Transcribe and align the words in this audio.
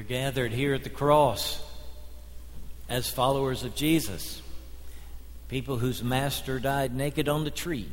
are 0.00 0.04
gathered 0.04 0.50
here 0.50 0.72
at 0.72 0.82
the 0.82 0.88
cross 0.88 1.62
as 2.88 3.10
followers 3.10 3.64
of 3.64 3.74
Jesus, 3.74 4.40
people 5.48 5.76
whose 5.76 6.02
master 6.02 6.58
died 6.58 6.94
naked 6.94 7.28
on 7.28 7.44
the 7.44 7.50
tree, 7.50 7.92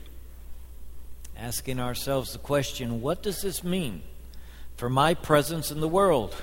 asking 1.35 1.81
ourselves 1.81 2.31
the 2.31 2.39
question 2.39 3.01
what 3.01 3.21
does 3.21 3.41
this 3.41 3.61
mean 3.61 4.03
for 4.77 4.89
my 4.89 5.15
presence 5.15 5.69
in 5.69 5.81
the 5.81 5.87
world? 5.87 6.33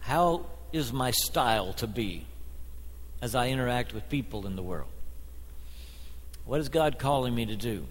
How 0.00 0.44
is 0.70 0.92
my 0.92 1.12
style 1.12 1.72
to 1.74 1.86
be 1.86 2.26
as 3.22 3.34
I 3.34 3.48
interact 3.48 3.94
with 3.94 4.06
people 4.10 4.46
in 4.46 4.54
the 4.54 4.62
world? 4.62 4.90
What 6.44 6.60
is 6.60 6.68
God 6.68 6.98
calling 6.98 7.34
me 7.34 7.46
to 7.46 7.56
do? 7.56 7.86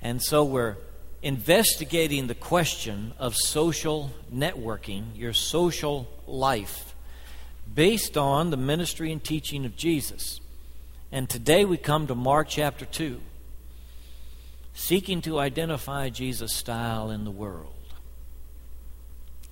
And 0.00 0.22
so 0.22 0.44
we're 0.44 0.78
investigating 1.22 2.26
the 2.26 2.34
question 2.34 3.12
of 3.18 3.36
social 3.36 4.10
networking, 4.32 5.04
your 5.14 5.32
social 5.32 6.08
life, 6.26 6.94
based 7.72 8.16
on 8.16 8.50
the 8.50 8.56
ministry 8.56 9.12
and 9.12 9.22
teaching 9.22 9.64
of 9.66 9.76
Jesus. 9.76 10.40
And 11.12 11.28
today 11.28 11.64
we 11.64 11.76
come 11.76 12.06
to 12.06 12.14
Mark 12.14 12.48
chapter 12.48 12.86
2, 12.86 13.20
seeking 14.72 15.20
to 15.22 15.38
identify 15.38 16.08
Jesus' 16.08 16.54
style 16.54 17.10
in 17.10 17.24
the 17.24 17.30
world. 17.30 17.74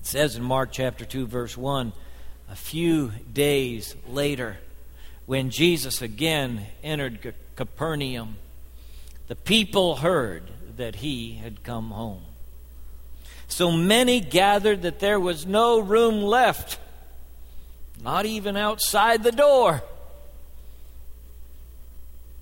It 0.00 0.06
says 0.06 0.36
in 0.36 0.42
Mark 0.42 0.70
chapter 0.72 1.04
2, 1.04 1.26
verse 1.26 1.56
1 1.56 1.92
a 2.50 2.56
few 2.56 3.12
days 3.30 3.94
later, 4.08 4.56
when 5.26 5.50
Jesus 5.50 6.00
again 6.00 6.64
entered 6.82 7.34
Capernaum, 7.56 8.36
the 9.26 9.36
people 9.36 9.96
heard 9.96 10.44
that 10.78 10.96
he 10.96 11.34
had 11.34 11.62
come 11.62 11.90
home. 11.90 12.22
So 13.46 13.70
many 13.70 14.20
gathered 14.20 14.82
that 14.82 15.00
there 15.00 15.20
was 15.20 15.46
no 15.46 15.78
room 15.78 16.22
left, 16.22 16.78
not 18.02 18.26
even 18.26 18.56
outside 18.56 19.22
the 19.22 19.32
door. 19.32 19.82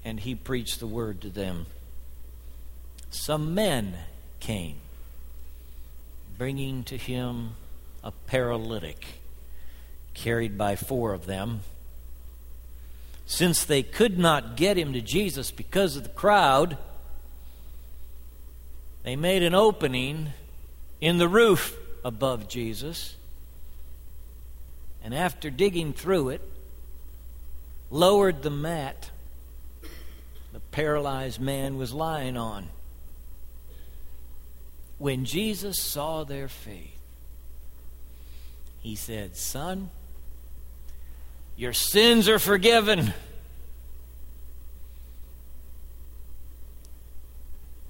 And 0.04 0.20
he 0.20 0.34
preached 0.34 0.80
the 0.80 0.86
word 0.86 1.20
to 1.22 1.28
them. 1.28 1.66
Some 3.10 3.54
men 3.54 3.94
came, 4.40 4.76
bringing 6.36 6.84
to 6.84 6.96
him 6.96 7.50
a 8.04 8.12
paralytic, 8.26 9.04
carried 10.14 10.56
by 10.58 10.76
four 10.76 11.12
of 11.12 11.26
them. 11.26 11.60
Since 13.26 13.64
they 13.64 13.82
could 13.82 14.18
not 14.18 14.56
get 14.56 14.76
him 14.76 14.92
to 14.92 15.00
Jesus 15.00 15.50
because 15.50 15.96
of 15.96 16.04
the 16.04 16.08
crowd, 16.10 16.78
they 19.06 19.14
made 19.14 19.44
an 19.44 19.54
opening 19.54 20.32
in 21.00 21.18
the 21.18 21.28
roof 21.28 21.78
above 22.04 22.48
Jesus. 22.48 23.14
And 25.00 25.14
after 25.14 25.48
digging 25.48 25.92
through 25.92 26.30
it, 26.30 26.40
lowered 27.88 28.42
the 28.42 28.50
mat 28.50 29.10
the 30.52 30.58
paralyzed 30.72 31.40
man 31.40 31.76
was 31.76 31.94
lying 31.94 32.36
on. 32.36 32.66
When 34.98 35.24
Jesus 35.24 35.80
saw 35.80 36.24
their 36.24 36.48
faith, 36.48 36.98
he 38.80 38.96
said, 38.96 39.36
Son, 39.36 39.90
your 41.54 41.72
sins 41.72 42.28
are 42.28 42.40
forgiven. 42.40 43.14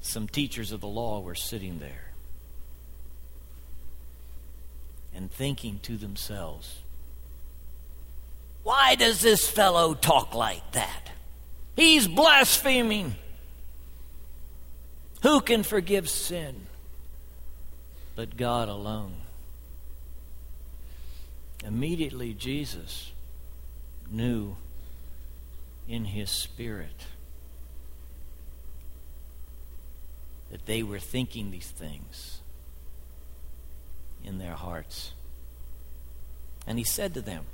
Some 0.06 0.28
teachers 0.28 0.72
of 0.72 0.80
the 0.80 0.86
law 0.86 1.20
were 1.20 1.34
sitting 1.34 1.78
there 1.78 2.12
and 5.14 5.30
thinking 5.30 5.80
to 5.82 5.96
themselves, 5.96 6.80
Why 8.62 8.94
does 8.94 9.20
this 9.20 9.48
fellow 9.48 9.94
talk 9.94 10.34
like 10.34 10.72
that? 10.72 11.10
He's 11.74 12.06
blaspheming. 12.06 13.16
Who 15.22 15.40
can 15.40 15.62
forgive 15.62 16.08
sin 16.08 16.66
but 18.14 18.36
God 18.36 18.68
alone? 18.68 19.14
Immediately, 21.64 22.34
Jesus 22.34 23.10
knew 24.10 24.56
in 25.88 26.04
his 26.04 26.30
spirit 26.30 27.06
that 30.50 30.66
they 30.66 30.82
were 30.82 30.98
thinking 30.98 31.50
these 31.50 31.70
things 31.70 32.40
in 34.24 34.38
their 34.38 34.54
hearts. 34.54 35.12
And 36.66 36.78
he 36.78 36.84
said 36.84 37.14
to 37.14 37.20
them, 37.20 37.44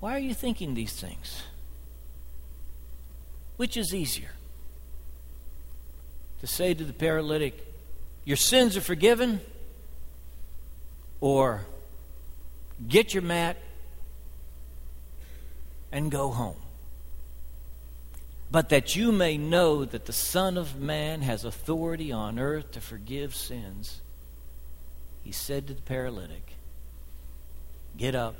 Why 0.00 0.14
are 0.14 0.20
you 0.20 0.34
thinking 0.34 0.74
these 0.74 0.92
things? 0.92 1.42
Which 3.56 3.76
is 3.76 3.94
easier? 3.94 4.30
To 6.40 6.46
say 6.46 6.74
to 6.74 6.84
the 6.84 6.92
paralytic, 6.92 7.66
Your 8.24 8.36
sins 8.36 8.76
are 8.76 8.80
forgiven? 8.80 9.40
Or 11.20 11.62
get 12.88 13.14
your 13.14 13.22
mat 13.22 13.56
and 15.90 16.10
go 16.10 16.30
home? 16.30 16.56
But 18.54 18.68
that 18.68 18.94
you 18.94 19.10
may 19.10 19.36
know 19.36 19.84
that 19.84 20.04
the 20.04 20.12
Son 20.12 20.56
of 20.56 20.78
Man 20.78 21.22
has 21.22 21.44
authority 21.44 22.12
on 22.12 22.38
earth 22.38 22.70
to 22.70 22.80
forgive 22.80 23.34
sins. 23.34 24.00
He 25.24 25.32
said 25.32 25.66
to 25.66 25.74
the 25.74 25.82
paralytic, 25.82 26.52
Get 27.96 28.14
up, 28.14 28.36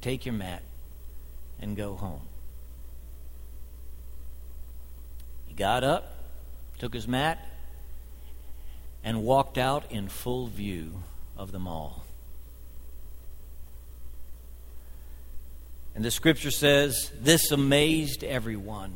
take 0.00 0.24
your 0.24 0.34
mat, 0.34 0.62
and 1.60 1.76
go 1.76 1.96
home. 1.96 2.20
He 5.48 5.54
got 5.54 5.82
up, 5.82 6.14
took 6.78 6.94
his 6.94 7.08
mat, 7.08 7.44
and 9.02 9.24
walked 9.24 9.58
out 9.58 9.90
in 9.90 10.08
full 10.08 10.46
view 10.46 11.02
of 11.36 11.50
them 11.50 11.66
all. 11.66 12.04
And 15.96 16.04
the 16.04 16.12
scripture 16.12 16.52
says, 16.52 17.10
This 17.20 17.50
amazed 17.50 18.22
everyone 18.22 18.92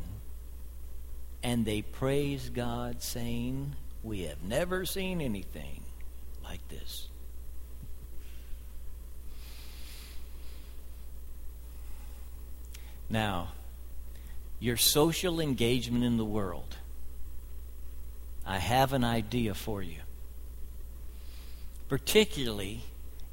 and 1.47 1.65
they 1.65 1.81
praised 1.81 2.55
God, 2.55 3.01
saying, 3.01 3.77
We 4.03 4.23
have 4.23 4.43
never 4.43 4.85
seen 4.85 5.21
anything 5.21 5.81
like 6.43 6.59
this. 6.69 7.07
Now, 13.09 13.51
your 14.59 14.77
social 14.77 15.39
engagement 15.39 16.03
in 16.03 16.17
the 16.17 16.25
world, 16.25 16.75
I 18.45 18.59
have 18.59 18.93
an 18.93 19.05
idea 19.05 19.55
for 19.55 19.81
you. 19.81 20.01
Particularly 21.89 22.81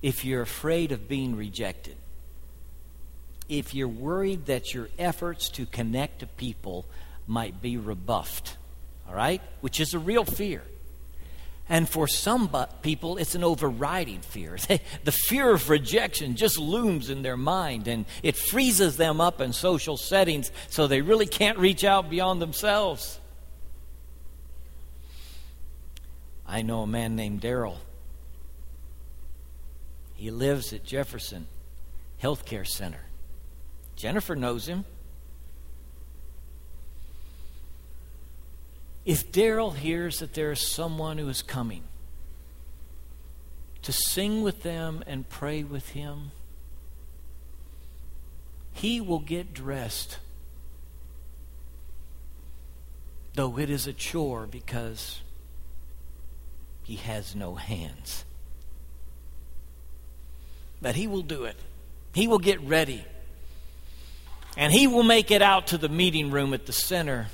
if 0.04 0.24
you're 0.24 0.44
afraid 0.44 0.92
of 0.92 1.08
being 1.08 1.36
rejected. 1.36 1.96
If 3.50 3.74
you're 3.74 3.88
worried 3.88 4.46
that 4.46 4.72
your 4.72 4.90
efforts 5.00 5.50
to 5.50 5.66
connect 5.66 6.20
to 6.20 6.28
people 6.28 6.86
might 7.28 7.62
be 7.62 7.78
rebuffed. 7.78 8.58
All 9.08 9.16
right? 9.16 9.42
Which 9.62 9.80
is 9.80 9.94
a 9.94 10.00
real 10.00 10.26
fear. 10.26 10.64
And 11.70 11.88
for 11.88 12.08
some 12.08 12.50
people, 12.82 13.18
it's 13.18 13.36
an 13.36 13.44
overriding 13.44 14.20
fear. 14.20 14.58
the 15.04 15.12
fear 15.12 15.52
of 15.52 15.70
rejection 15.70 16.36
just 16.36 16.60
looms 16.60 17.10
in 17.10 17.22
their 17.22 17.38
mind 17.38 17.88
and 17.88 18.06
it 18.22 18.36
freezes 18.36 18.98
them 18.98 19.22
up 19.22 19.40
in 19.40 19.54
social 19.54 19.96
settings 19.96 20.52
so 20.70 20.88
they 20.88 21.02
really 21.02 21.26
can't 21.26 21.58
reach 21.58 21.84
out 21.84 22.10
beyond 22.10 22.42
themselves. 22.42 23.20
I 26.46 26.62
know 26.62 26.82
a 26.82 26.88
man 26.88 27.16
named 27.16 27.42
Daryl. 27.42 27.78
He 30.16 30.30
lives 30.30 30.74
at 30.74 30.84
Jefferson 30.84 31.48
Healthcare 32.22 32.68
Center. 32.68 33.02
Jennifer 33.96 34.36
knows 34.36 34.68
him. 34.68 34.86
If 39.06 39.32
Daryl 39.32 39.76
hears 39.76 40.20
that 40.20 40.34
there 40.34 40.52
is 40.52 40.62
someone 40.62 41.18
who 41.18 41.28
is 41.28 41.42
coming 41.42 41.84
to 43.82 43.92
sing 43.92 44.44
with 44.44 44.64
them 44.64 45.04
and 45.06 45.28
pray 45.28 45.62
with 45.64 45.90
him, 45.90 46.32
he 48.72 49.02
will 49.02 49.20
get 49.20 49.54
dressed. 49.54 50.20
Though 53.34 53.58
it 53.60 53.70
is 53.70 53.88
a 53.88 53.94
chore 53.94 54.48
because 54.48 55.20
he 56.84 56.96
has 56.96 57.36
no 57.36 57.56
hands. 57.56 58.24
But 60.82 60.96
he 60.96 61.08
will 61.08 61.24
do 61.24 61.46
it. 61.46 61.56
He 62.14 62.28
will 62.28 62.40
get 62.40 62.62
ready. 62.62 63.04
And 64.56 64.72
he 64.72 64.88
will 64.88 65.04
make 65.04 65.32
it 65.32 65.42
out 65.42 65.68
to 65.68 65.78
the 65.78 65.90
meeting 65.90 66.32
room 66.32 66.54
at 66.54 66.68
the 66.68 66.74
center 66.74 67.28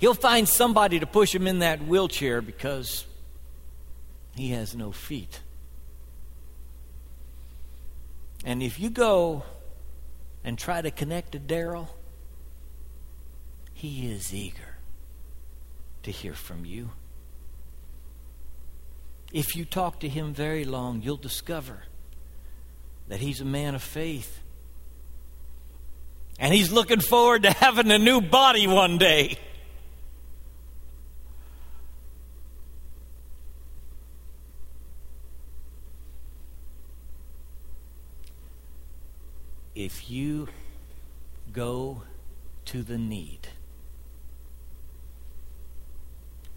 He'll 0.00 0.14
find 0.14 0.48
somebody 0.48 0.98
to 0.98 1.06
push 1.06 1.34
him 1.34 1.46
in 1.46 1.58
that 1.58 1.84
wheelchair 1.84 2.40
because 2.40 3.04
he 4.34 4.52
has 4.52 4.74
no 4.74 4.92
feet. 4.92 5.40
And 8.46 8.62
if 8.62 8.80
you 8.80 8.88
go 8.88 9.42
and 10.42 10.58
try 10.58 10.80
to 10.80 10.90
connect 10.90 11.32
to 11.32 11.38
Daryl, 11.38 11.88
he 13.74 14.10
is 14.10 14.32
eager 14.32 14.76
to 16.02 16.10
hear 16.10 16.32
from 16.32 16.64
you. 16.64 16.92
If 19.34 19.54
you 19.54 19.66
talk 19.66 20.00
to 20.00 20.08
him 20.08 20.32
very 20.32 20.64
long, 20.64 21.02
you'll 21.02 21.18
discover 21.18 21.82
that 23.08 23.20
he's 23.20 23.42
a 23.42 23.44
man 23.44 23.74
of 23.74 23.82
faith. 23.82 24.40
And 26.38 26.54
he's 26.54 26.72
looking 26.72 27.00
forward 27.00 27.42
to 27.42 27.50
having 27.50 27.90
a 27.90 27.98
new 27.98 28.22
body 28.22 28.66
one 28.66 28.96
day. 28.96 29.36
If 39.74 40.10
you 40.10 40.48
go 41.52 42.02
to 42.66 42.82
the 42.82 42.98
need, 42.98 43.48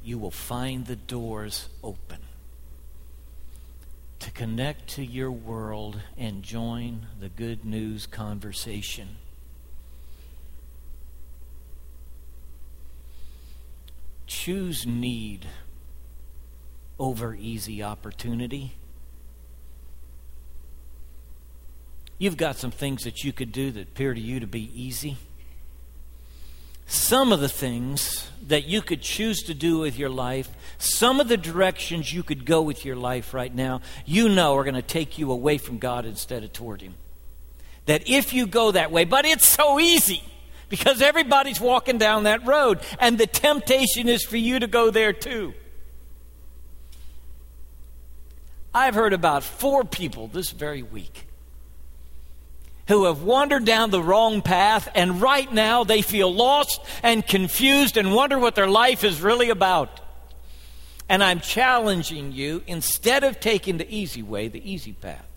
you 0.03 0.17
will 0.17 0.31
find 0.31 0.85
the 0.85 0.95
doors 0.95 1.69
open 1.83 2.19
to 4.19 4.31
connect 4.31 4.87
to 4.87 5.03
your 5.03 5.31
world 5.31 6.01
and 6.17 6.43
join 6.43 7.07
the 7.19 7.29
good 7.29 7.63
news 7.65 8.05
conversation. 8.05 9.17
Choose 14.25 14.85
need 14.85 15.45
over 16.97 17.35
easy 17.35 17.83
opportunity. 17.83 18.73
You've 22.23 22.37
got 22.37 22.55
some 22.55 22.71
things 22.71 23.03
that 23.03 23.25
you 23.25 23.33
could 23.33 23.51
do 23.51 23.69
that 23.71 23.81
appear 23.81 24.13
to 24.13 24.21
you 24.21 24.39
to 24.39 24.47
be 24.47 24.71
easy. 24.73 25.17
Some 26.87 27.33
of 27.33 27.41
the 27.41 27.49
things 27.49 28.29
that 28.47 28.63
you 28.63 28.81
could 28.81 29.01
choose 29.01 29.41
to 29.41 29.53
do 29.53 29.79
with 29.79 29.99
your 29.99 30.09
life, 30.09 30.47
some 30.77 31.19
of 31.19 31.27
the 31.27 31.35
directions 31.35 32.13
you 32.13 32.23
could 32.23 32.45
go 32.45 32.61
with 32.61 32.85
your 32.85 32.95
life 32.95 33.33
right 33.33 33.53
now, 33.53 33.81
you 34.05 34.29
know 34.29 34.55
are 34.55 34.63
going 34.63 34.73
to 34.73 34.81
take 34.81 35.17
you 35.17 35.33
away 35.33 35.57
from 35.57 35.79
God 35.79 36.05
instead 36.05 36.45
of 36.45 36.53
toward 36.53 36.79
Him. 36.79 36.93
That 37.87 38.07
if 38.07 38.31
you 38.31 38.47
go 38.47 38.71
that 38.71 38.89
way, 38.89 39.03
but 39.03 39.25
it's 39.25 39.45
so 39.45 39.77
easy 39.77 40.23
because 40.69 41.01
everybody's 41.01 41.59
walking 41.59 41.97
down 41.97 42.23
that 42.23 42.47
road, 42.47 42.79
and 43.01 43.17
the 43.17 43.27
temptation 43.27 44.07
is 44.07 44.23
for 44.23 44.37
you 44.37 44.59
to 44.59 44.67
go 44.67 44.91
there 44.91 45.11
too. 45.11 45.53
I've 48.73 48.95
heard 48.95 49.11
about 49.11 49.43
four 49.43 49.83
people 49.83 50.29
this 50.29 50.51
very 50.51 50.83
week 50.83 51.27
who 52.87 53.05
have 53.05 53.23
wandered 53.23 53.65
down 53.65 53.91
the 53.91 54.01
wrong 54.01 54.41
path, 54.41 54.89
and 54.93 55.21
right 55.21 55.51
now 55.51 55.83
they 55.83 56.01
feel 56.01 56.33
lost 56.33 56.81
and 57.01 57.25
confused 57.25 57.97
and 57.97 58.13
wonder 58.13 58.37
what 58.37 58.55
their 58.55 58.67
life 58.67 59.03
is 59.03 59.21
really 59.21 59.49
about. 59.49 60.01
And 61.07 61.23
I'm 61.23 61.39
challenging 61.39 62.31
you 62.31 62.63
instead 62.67 63.23
of 63.23 63.39
taking 63.39 63.77
the 63.77 63.93
easy 63.93 64.23
way, 64.23 64.47
the 64.47 64.69
easy 64.69 64.93
path, 64.93 65.27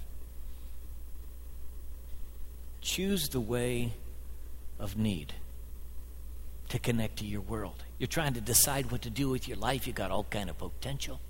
choose 2.81 3.29
the 3.29 3.41
way 3.41 3.93
of 4.79 4.97
need 4.97 5.35
to 6.69 6.79
connect 6.79 7.19
to 7.19 7.27
your 7.27 7.41
world. 7.41 7.83
You're 7.99 8.07
trying 8.07 8.35
to 8.35 8.41
decide 8.41 8.91
what 8.91 9.03
to 9.03 9.11
do 9.11 9.29
with 9.29 9.49
your 9.49 9.57
life, 9.57 9.87
you've 9.87 9.97
got 9.97 10.11
all 10.11 10.25
kind 10.25 10.51
of 10.51 10.59
potential. 10.59 11.21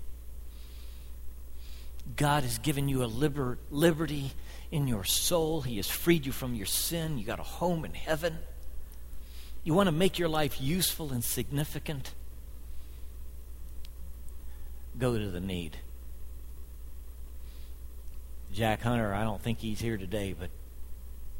God 2.15 2.43
has 2.43 2.57
given 2.57 2.87
you 2.87 3.03
a 3.03 3.05
liber- 3.05 3.57
liberty 3.69 4.31
in 4.71 4.87
your 4.87 5.03
soul. 5.03 5.61
He 5.61 5.77
has 5.77 5.89
freed 5.89 6.25
you 6.25 6.31
from 6.31 6.55
your 6.55 6.65
sin. 6.65 7.17
You 7.17 7.25
got 7.25 7.39
a 7.39 7.43
home 7.43 7.85
in 7.85 7.93
heaven. 7.93 8.37
You 9.63 9.73
want 9.73 9.87
to 9.87 9.91
make 9.91 10.17
your 10.17 10.29
life 10.29 10.61
useful 10.61 11.11
and 11.11 11.23
significant? 11.23 12.13
Go 14.97 15.17
to 15.17 15.29
the 15.29 15.39
need. 15.39 15.77
Jack 18.53 18.81
Hunter, 18.81 19.13
I 19.13 19.23
don't 19.23 19.41
think 19.41 19.59
he's 19.59 19.79
here 19.79 19.97
today, 19.97 20.33
but 20.37 20.49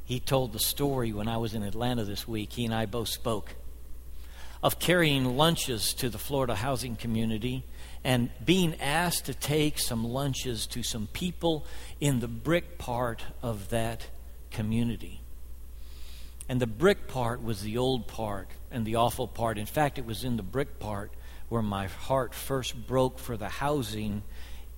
he 0.05 0.19
told 0.19 0.53
the 0.53 0.59
story 0.59 1.11
when 1.11 1.27
I 1.27 1.37
was 1.37 1.53
in 1.53 1.63
Atlanta 1.63 2.03
this 2.03 2.27
week. 2.27 2.53
He 2.53 2.65
and 2.65 2.73
I 2.73 2.85
both 2.85 3.07
spoke 3.09 3.55
of 4.61 4.79
carrying 4.79 5.37
lunches 5.37 5.93
to 5.95 6.09
the 6.09 6.17
Florida 6.17 6.55
housing 6.55 6.95
community 6.95 7.63
and 8.03 8.29
being 8.43 8.79
asked 8.79 9.25
to 9.25 9.33
take 9.33 9.79
some 9.79 10.03
lunches 10.03 10.65
to 10.67 10.83
some 10.83 11.07
people 11.13 11.65
in 11.99 12.19
the 12.19 12.27
brick 12.27 12.77
part 12.77 13.23
of 13.41 13.69
that 13.69 14.07
community. 14.51 15.21
And 16.49 16.61
the 16.61 16.67
brick 16.67 17.07
part 17.07 17.43
was 17.43 17.61
the 17.61 17.77
old 17.77 18.07
part 18.07 18.49
and 18.71 18.85
the 18.85 18.95
awful 18.95 19.27
part. 19.27 19.57
In 19.57 19.65
fact, 19.65 19.97
it 19.97 20.05
was 20.05 20.23
in 20.23 20.37
the 20.37 20.43
brick 20.43 20.79
part 20.79 21.11
where 21.49 21.61
my 21.61 21.87
heart 21.87 22.33
first 22.33 22.87
broke 22.87 23.19
for 23.19 23.35
the 23.35 23.49
housing 23.49 24.23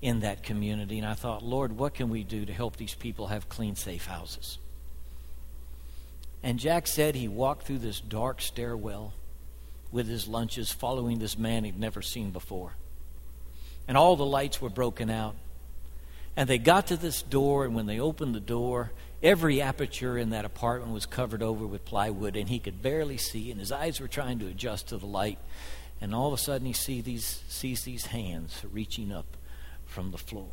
in 0.01 0.21
that 0.21 0.41
community. 0.41 0.97
And 0.97 1.07
I 1.07 1.13
thought, 1.13 1.43
Lord, 1.43 1.77
what 1.77 1.93
can 1.93 2.09
we 2.09 2.23
do 2.23 2.45
to 2.45 2.53
help 2.53 2.77
these 2.77 2.95
people 2.95 3.27
have 3.27 3.49
clean, 3.49 3.75
safe 3.75 4.07
houses? 4.07 4.57
And 6.41 6.57
Jack 6.57 6.87
said 6.87 7.15
he 7.15 7.27
walked 7.27 7.67
through 7.67 7.79
this 7.79 7.99
dark 7.99 8.41
stairwell 8.41 9.13
with 9.91 10.07
his 10.07 10.27
lunches, 10.27 10.71
following 10.71 11.19
this 11.19 11.37
man 11.37 11.65
he'd 11.65 11.79
never 11.79 12.01
seen 12.01 12.31
before 12.31 12.73
and 13.89 13.97
all 13.97 14.15
the 14.15 14.25
lights 14.25 14.61
were 14.61 14.69
broken 14.69 15.09
out. 15.09 15.33
And 16.37 16.47
they 16.47 16.59
got 16.59 16.87
to 16.87 16.95
this 16.95 17.23
door, 17.23 17.65
and 17.65 17.73
when 17.73 17.87
they 17.87 17.99
opened 17.99 18.35
the 18.35 18.39
door, 18.39 18.91
every 19.23 19.63
aperture 19.63 20.15
in 20.15 20.29
that 20.29 20.45
apartment 20.45 20.93
was 20.93 21.07
covered 21.07 21.41
over 21.41 21.65
with 21.65 21.85
plywood, 21.85 22.35
and 22.35 22.47
he 22.47 22.59
could 22.59 22.83
barely 22.83 23.17
see, 23.17 23.49
and 23.49 23.59
his 23.59 23.71
eyes 23.71 23.99
were 23.99 24.07
trying 24.07 24.37
to 24.39 24.45
adjust 24.45 24.89
to 24.89 24.97
the 24.97 25.07
light. 25.07 25.39
And 25.99 26.13
all 26.13 26.27
of 26.27 26.33
a 26.33 26.37
sudden, 26.37 26.67
he 26.67 26.73
see 26.73 27.01
these, 27.01 27.41
sees 27.49 27.81
these 27.81 28.05
hands 28.05 28.61
reaching 28.71 29.11
up 29.11 29.25
from 29.87 30.11
the 30.11 30.19
floor. 30.19 30.51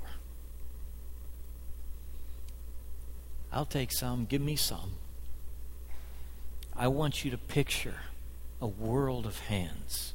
I'll 3.53 3.67
take 3.67 3.93
some, 3.93 4.25
give 4.25 4.41
me 4.41 4.57
some. 4.57 4.93
I 6.75 6.89
want 6.89 7.23
you 7.23 7.31
to 7.31 7.39
picture 7.39 8.01
a 8.63 8.67
world 8.67 9.27
of 9.27 9.41
hands 9.41 10.15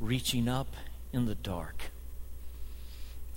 reaching 0.00 0.48
up 0.48 0.74
in 1.12 1.26
the 1.26 1.36
dark 1.36 1.92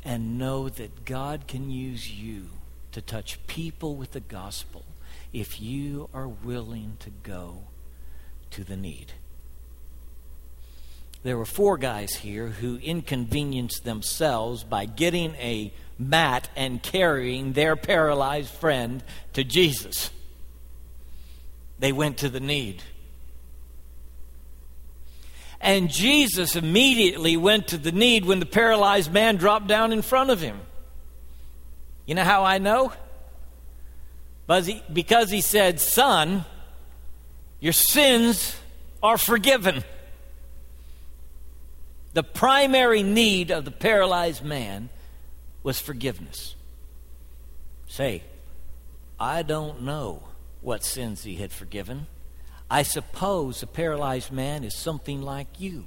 and 0.04 0.38
know 0.38 0.70
that 0.70 1.06
God 1.06 1.48
can 1.48 1.70
use 1.70 2.12
you 2.12 2.48
to 2.92 3.02
touch 3.02 3.46
people 3.48 3.96
with 3.96 4.12
the 4.12 4.20
gospel 4.20 4.86
if 5.34 5.62
you 5.62 6.10
are 6.14 6.28
willing 6.28 6.98
to 7.00 7.10
go 7.10 7.64
to 8.52 8.64
the 8.64 8.78
need. 8.78 9.14
There 11.22 11.38
were 11.38 11.46
four 11.46 11.78
guys 11.78 12.16
here 12.16 12.48
who 12.48 12.78
inconvenienced 12.78 13.84
themselves 13.84 14.64
by 14.64 14.86
getting 14.86 15.36
a 15.36 15.74
mat 15.98 16.50
and 16.56 16.82
carrying 16.82 17.54
their 17.54 17.76
paralyzed 17.76 18.54
friend 18.54 19.04
to 19.34 19.44
Jesus. 19.44 20.12
They 21.78 21.92
went 21.92 22.18
to 22.20 22.30
the 22.30 22.40
need. 22.40 22.84
And 25.62 25.90
Jesus 25.90 26.56
immediately 26.56 27.36
went 27.36 27.68
to 27.68 27.78
the 27.78 27.92
need 27.92 28.26
when 28.26 28.40
the 28.40 28.46
paralyzed 28.46 29.12
man 29.12 29.36
dropped 29.36 29.68
down 29.68 29.92
in 29.92 30.02
front 30.02 30.30
of 30.30 30.40
him. 30.40 30.60
You 32.06 32.16
know 32.16 32.24
how 32.24 32.44
I 32.44 32.58
know? 32.58 32.94
Because 34.48 35.30
he 35.30 35.42
said, 35.42 35.80
Son, 35.80 36.46
your 37.60 37.74
sins 37.74 38.56
are 39.04 39.18
forgiven. 39.18 39.84
The 42.14 42.24
primary 42.24 43.04
need 43.04 43.52
of 43.52 43.66
the 43.66 43.72
paralyzed 43.72 44.44
man 44.44 44.90
was 45.62 45.80
forgiveness. 45.80 46.56
Say, 47.88 48.24
I 49.20 49.44
don't 49.44 49.84
know 49.84 50.24
what 50.62 50.84
sins 50.84 51.24
he 51.24 51.36
had 51.36 51.52
forgiven. 51.52 52.08
I 52.70 52.84
suppose 52.84 53.64
a 53.64 53.68
paralyzed 53.68 54.32
man 54.32 54.64
is 54.64 54.76
something 54.76 55.22
like 55.22 55.60
you 55.60 55.86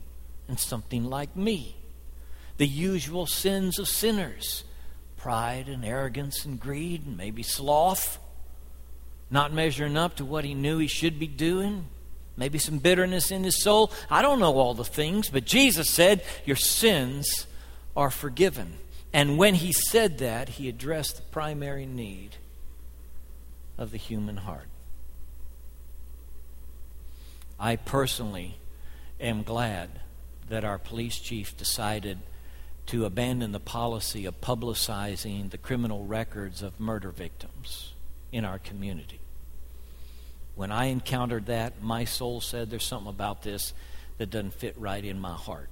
and 0.49 0.59
something 0.59 1.05
like 1.05 1.37
me. 1.37 1.77
The 2.57 2.67
usual 2.67 3.27
sins 3.27 3.79
of 3.79 3.89
sinners 3.89 4.65
pride 5.17 5.69
and 5.69 5.85
arrogance 5.85 6.45
and 6.45 6.59
greed, 6.59 7.07
and 7.07 7.17
maybe 7.17 7.45
sloth, 7.45 8.19
not 9.31 9.53
measuring 9.53 9.97
up 9.97 10.17
to 10.17 10.25
what 10.25 10.45
he 10.45 10.53
knew 10.53 10.79
he 10.79 10.89
should 10.89 11.17
be 11.17 11.29
doing, 11.29 11.87
maybe 12.37 12.59
some 12.59 12.79
bitterness 12.79 13.31
in 13.31 13.45
his 13.45 13.63
soul. 13.63 13.93
I 14.11 14.21
don't 14.21 14.41
know 14.41 14.59
all 14.59 14.75
the 14.75 14.85
things, 14.85 15.31
but 15.31 15.45
Jesus 15.45 15.89
said, 15.89 16.25
Your 16.45 16.57
sins 16.57 17.47
are 17.97 18.11
forgiven. 18.11 18.79
And 19.13 19.39
when 19.39 19.55
he 19.55 19.73
said 19.73 20.19
that, 20.19 20.49
he 20.49 20.69
addressed 20.69 21.17
the 21.17 21.23
primary 21.23 21.87
need 21.87 22.37
of 23.79 23.93
the 23.93 23.99
human 23.99 24.39
heart. 24.39 24.67
I 27.63 27.77
personally 27.77 28.59
am 29.21 29.45
glad 29.45 30.01
that 30.49 30.65
our 30.65 30.79
police 30.79 31.21
chief 31.21 31.57
decided 31.57 32.19
to 32.87 33.05
abandon 33.05 33.53
the 33.53 33.61
policy 33.61 34.27
of 34.27 34.41
publicizing 34.41 35.49
the 35.49 35.59
criminal 35.59 36.05
records 36.05 36.61
of 36.61 36.81
murder 36.81 37.11
victims. 37.11 37.95
in 38.33 38.47
our 38.47 38.59
community. 38.59 39.21
When 40.55 40.73
I 40.73 40.87
encountered 40.87 41.47
that, 41.47 41.83
my 41.83 42.07
soul 42.07 42.41
said, 42.41 42.71
There's 42.71 42.83
something 42.83 43.11
about 43.11 43.43
this 43.43 43.75
that 44.17 44.31
doesn't 44.31 44.55
fit 44.55 44.75
right 44.79 45.05
in 45.05 45.21
my 45.21 45.35
heart. 45.35 45.69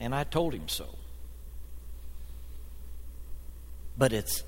And 0.00 0.12
I 0.12 0.24
told 0.24 0.52
him 0.52 0.68
so. 0.68 0.96
But 3.96 4.12
it's 4.12 4.42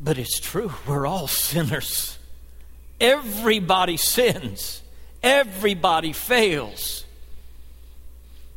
but 0.00 0.18
it's 0.18 0.40
true. 0.40 0.72
We're 0.86 1.06
all 1.06 1.28
sinners. 1.28 2.18
Everybody 3.00 3.96
sins. 3.96 4.82
Everybody 5.26 6.12
fails. 6.12 7.04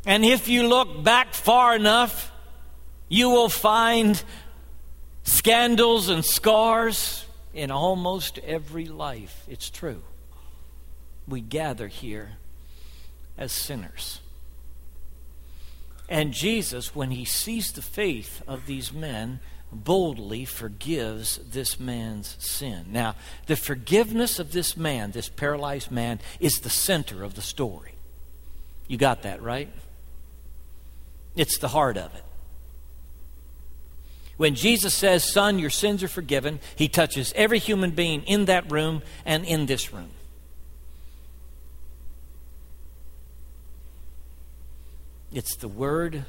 And 0.06 0.24
if 0.24 0.48
you 0.48 0.68
look 0.68 1.04
back 1.04 1.34
far 1.34 1.76
enough, 1.76 2.32
you 3.08 3.32
will 3.32 3.50
find 3.50 4.24
scandals 5.24 6.10
and 6.10 6.24
scars 6.24 7.26
in 7.56 7.72
almost 7.72 8.38
every 8.38 8.86
life. 8.86 9.48
It's 9.50 9.72
true. 9.72 10.04
We 11.28 11.42
gather 11.42 11.88
here 11.88 12.34
as 13.36 13.52
sinners. 13.52 14.22
And 16.08 16.34
Jesus, 16.34 16.94
when 16.94 17.10
he 17.10 17.26
sees 17.26 17.72
the 17.72 17.82
faith 17.82 18.44
of 18.48 18.68
these 18.68 18.94
men, 18.94 19.40
boldly 19.72 20.46
forgives 20.46 21.38
this 21.38 21.80
man's 21.80 22.36
sin. 22.40 22.86
Now, 22.90 23.16
the 23.46 23.56
forgiveness 23.56 24.40
of 24.40 24.52
this 24.52 24.76
man, 24.76 25.12
this 25.12 25.30
paralyzed 25.30 25.92
man, 25.92 26.20
is 26.40 26.60
the 26.60 26.70
center 26.70 27.24
of 27.24 27.36
the 27.36 27.42
story. 27.42 27.94
You 28.88 28.98
got 28.98 29.22
that, 29.24 29.42
right? 29.42 29.70
It's 31.36 31.60
the 31.60 31.68
heart 31.68 31.98
of 31.98 32.14
it. 32.16 32.24
When 34.38 34.56
Jesus 34.56 34.94
says, 34.94 35.32
Son, 35.32 35.60
your 35.60 35.70
sins 35.70 36.02
are 36.02 36.08
forgiven, 36.08 36.60
he 36.76 36.88
touches 36.88 37.34
every 37.36 37.60
human 37.60 37.92
being 37.92 38.24
in 38.24 38.46
that 38.46 38.72
room 38.72 39.04
and 39.26 39.46
in 39.46 39.66
this 39.66 39.94
room. 39.94 40.12
It's 45.32 45.56
the 45.58 45.68
word 45.68 46.26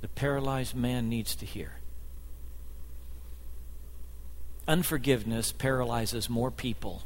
the 0.00 0.08
paralyzed 0.08 0.74
man 0.74 1.08
needs 1.08 1.36
to 1.36 1.46
hear. 1.46 1.74
Unforgiveness 4.68 5.52
paralyzes 5.52 6.28
more 6.28 6.50
people 6.50 7.02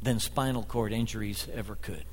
than 0.00 0.20
spinal 0.20 0.62
cord 0.62 0.92
injuries 0.92 1.48
ever 1.52 1.74
could. 1.74 2.04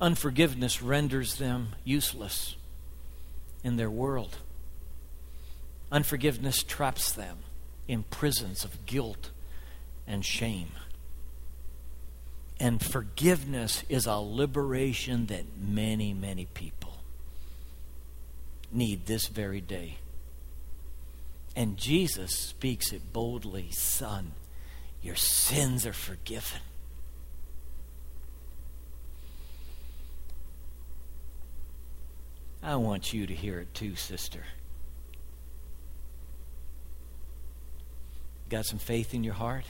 Unforgiveness 0.00 0.82
renders 0.82 1.36
them 1.36 1.68
useless 1.84 2.56
in 3.62 3.76
their 3.76 3.90
world. 3.90 4.38
Unforgiveness 5.92 6.62
traps 6.62 7.12
them 7.12 7.38
in 7.86 8.04
prisons 8.04 8.64
of 8.64 8.86
guilt 8.86 9.30
and 10.06 10.24
shame. 10.24 10.70
And 12.58 12.82
forgiveness 12.84 13.84
is 13.88 14.06
a 14.06 14.16
liberation 14.16 15.26
that 15.26 15.44
many, 15.58 16.12
many 16.12 16.46
people 16.46 16.98
need 18.72 19.06
this 19.06 19.28
very 19.28 19.60
day. 19.60 19.99
And 21.56 21.76
Jesus 21.76 22.32
speaks 22.34 22.92
it 22.92 23.12
boldly 23.12 23.70
Son, 23.70 24.32
your 25.02 25.16
sins 25.16 25.86
are 25.86 25.92
forgiven. 25.92 26.60
I 32.62 32.76
want 32.76 33.12
you 33.12 33.26
to 33.26 33.34
hear 33.34 33.58
it 33.60 33.72
too, 33.72 33.96
sister. 33.96 34.44
Got 38.50 38.66
some 38.66 38.78
faith 38.78 39.14
in 39.14 39.24
your 39.24 39.34
heart? 39.34 39.64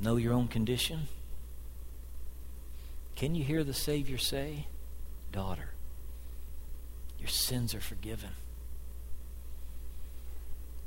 Know 0.00 0.16
your 0.16 0.32
own 0.32 0.48
condition? 0.48 1.08
Can 3.16 3.34
you 3.34 3.44
hear 3.44 3.64
the 3.64 3.74
Savior 3.74 4.18
say, 4.18 4.66
Daughter, 5.30 5.70
your 7.18 7.28
sins 7.28 7.74
are 7.74 7.80
forgiven? 7.80 8.30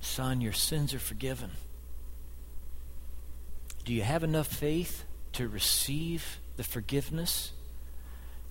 Son, 0.02 0.42
your 0.42 0.52
sins 0.52 0.94
are 0.94 1.00
forgiven. 1.00 1.52
Do 3.86 3.94
you 3.94 4.02
have 4.02 4.24
enough 4.24 4.48
faith 4.48 5.06
to 5.34 5.48
receive 5.48 6.40
the 6.58 6.64
forgiveness 6.64 7.54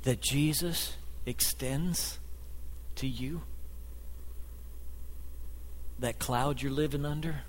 that 0.05 0.21
Jesus 0.21 0.97
extends 1.27 2.19
to 2.97 3.07
you? 3.07 3.43
That 5.99 6.19
cloud 6.19 6.63
you're 6.63 6.73
living 6.73 7.05
under? 7.05 7.43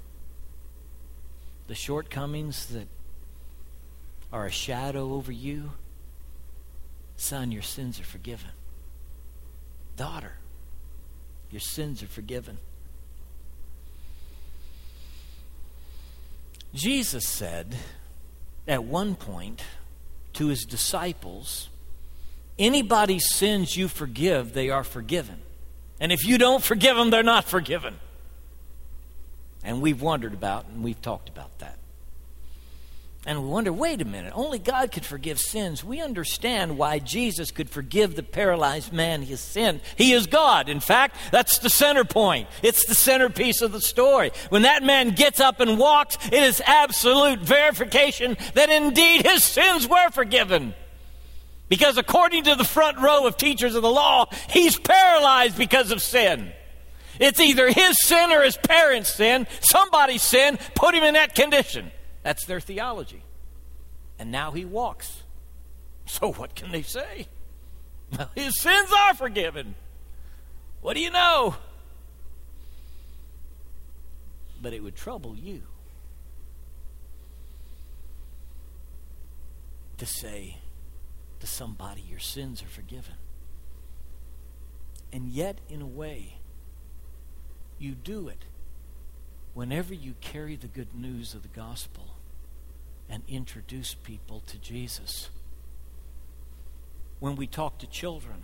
The 1.68 1.76
shortcomings 1.76 2.66
that 2.68 2.88
are 4.34 4.46
a 4.46 4.52
shadow 4.52 5.14
over 5.14 5.32
you? 5.32 5.72
Son, 7.16 7.52
your 7.52 7.62
sins 7.62 8.00
are 8.00 8.04
forgiven. 8.04 8.50
Daughter, 9.96 10.34
your 11.52 11.62
sins 11.62 12.02
are 12.04 12.08
forgiven. 12.08 12.58
Jesus 16.74 17.28
said 17.28 17.76
at 18.68 18.84
one 18.84 19.16
point 19.16 19.64
to 20.34 20.48
his 20.48 20.64
disciples, 20.64 21.70
Anybody's 22.58 23.30
sins 23.34 23.76
you 23.76 23.88
forgive, 23.88 24.54
they 24.54 24.70
are 24.70 24.84
forgiven. 24.84 25.42
And 26.00 26.12
if 26.12 26.26
you 26.26 26.38
don't 26.38 26.64
forgive 26.64 26.96
them, 26.96 27.10
they're 27.10 27.24
not 27.24 27.46
forgiven. 27.46 27.96
And 29.64 29.82
we've 29.82 30.02
wondered 30.02 30.34
about 30.34 30.66
and 30.68 30.84
we've 30.84 31.02
talked 31.02 31.30
about 31.30 31.60
that. 31.60 31.78
And 33.24 33.44
we 33.44 33.50
wonder 33.50 33.72
wait 33.72 34.02
a 34.02 34.06
minute, 34.06 34.34
only 34.36 34.58
God 34.58 34.92
could 34.92 35.06
forgive 35.06 35.40
sins. 35.40 35.84
We 35.84 36.02
understand 36.02 36.78
why 36.78 36.98
Jesus 36.98 37.52
could 37.52 37.70
forgive 37.70 38.16
the 38.16 38.24
paralyzed 38.24 38.92
man 38.92 39.22
his 39.22 39.40
sin. 39.40 39.80
He 39.96 40.14
is 40.14 40.26
God. 40.26 40.70
In 40.70 40.80
fact, 40.80 41.18
that's 41.32 41.60
the 41.60 41.70
center 41.70 42.04
point. 42.04 42.48
It's 42.64 42.88
the 42.88 42.96
centerpiece 42.96 43.62
of 43.62 43.74
the 43.74 43.82
story. 43.82 44.32
When 44.50 44.64
that 44.64 44.82
man 44.82 45.12
gets 45.12 45.40
up 45.40 45.60
and 45.60 45.78
walks, 45.78 46.18
it 46.26 46.34
is 46.34 46.64
absolute 46.66 47.40
verification 47.40 48.38
that 48.56 48.72
indeed 48.72 49.24
his 49.24 49.44
sins 49.44 49.88
were 49.88 50.10
forgiven. 50.10 50.74
Because 51.70 51.98
according 51.98 52.46
to 52.46 52.56
the 52.56 52.64
front 52.64 52.98
row 52.98 53.28
of 53.28 53.38
teachers 53.38 53.76
of 53.76 53.84
the 53.84 53.92
law, 53.92 54.26
he's 54.50 54.80
paralyzed 54.80 55.58
because 55.58 55.92
of 55.92 56.02
sin. 56.02 56.52
It's 57.20 57.40
either 57.40 57.70
his 57.72 58.02
sin 58.02 58.32
or 58.32 58.42
his 58.42 58.58
parents' 58.58 59.14
sin. 59.14 59.46
Somebody's 59.60 60.24
sin 60.24 60.58
put 60.74 60.96
him 60.96 61.04
in 61.04 61.14
that 61.14 61.36
condition. 61.36 61.92
That's 62.24 62.46
their 62.46 62.60
theology. 62.60 63.24
And 64.20 64.32
now 64.32 64.52
he 64.52 64.66
walks. 64.66 65.24
So 66.06 66.34
what 66.34 66.56
can 66.56 66.72
they 66.72 66.82
say? 66.82 67.28
His 68.36 68.60
sins 68.60 68.90
are 68.96 69.14
forgiven. 69.14 69.76
What 70.82 70.96
do 70.96 71.00
you 71.00 71.12
know? 71.12 71.56
But 74.62 74.74
it 74.74 74.84
would 74.84 74.96
trouble 74.96 75.36
you 75.36 75.62
to 79.98 80.06
say 80.06 80.58
to 81.40 81.48
somebody, 81.48 82.02
Your 82.02 82.20
sins 82.20 82.62
are 82.62 82.68
forgiven. 82.68 83.16
And 85.14 85.30
yet, 85.30 85.60
in 85.70 85.82
a 85.82 85.88
way, 85.88 86.38
you 87.80 87.94
do 87.94 88.28
it 88.28 88.46
whenever 89.54 89.94
you 89.94 90.16
carry 90.22 90.56
the 90.56 90.68
good 90.68 90.96
news 90.96 91.34
of 91.34 91.42
the 91.42 91.50
gospel 91.50 92.11
and 93.12 93.24
introduce 93.28 93.94
people 93.94 94.42
to 94.48 94.58
Jesus. 94.58 95.30
When 97.20 97.36
we 97.36 97.46
talk 97.46 97.78
to 97.80 97.88
children 97.88 98.44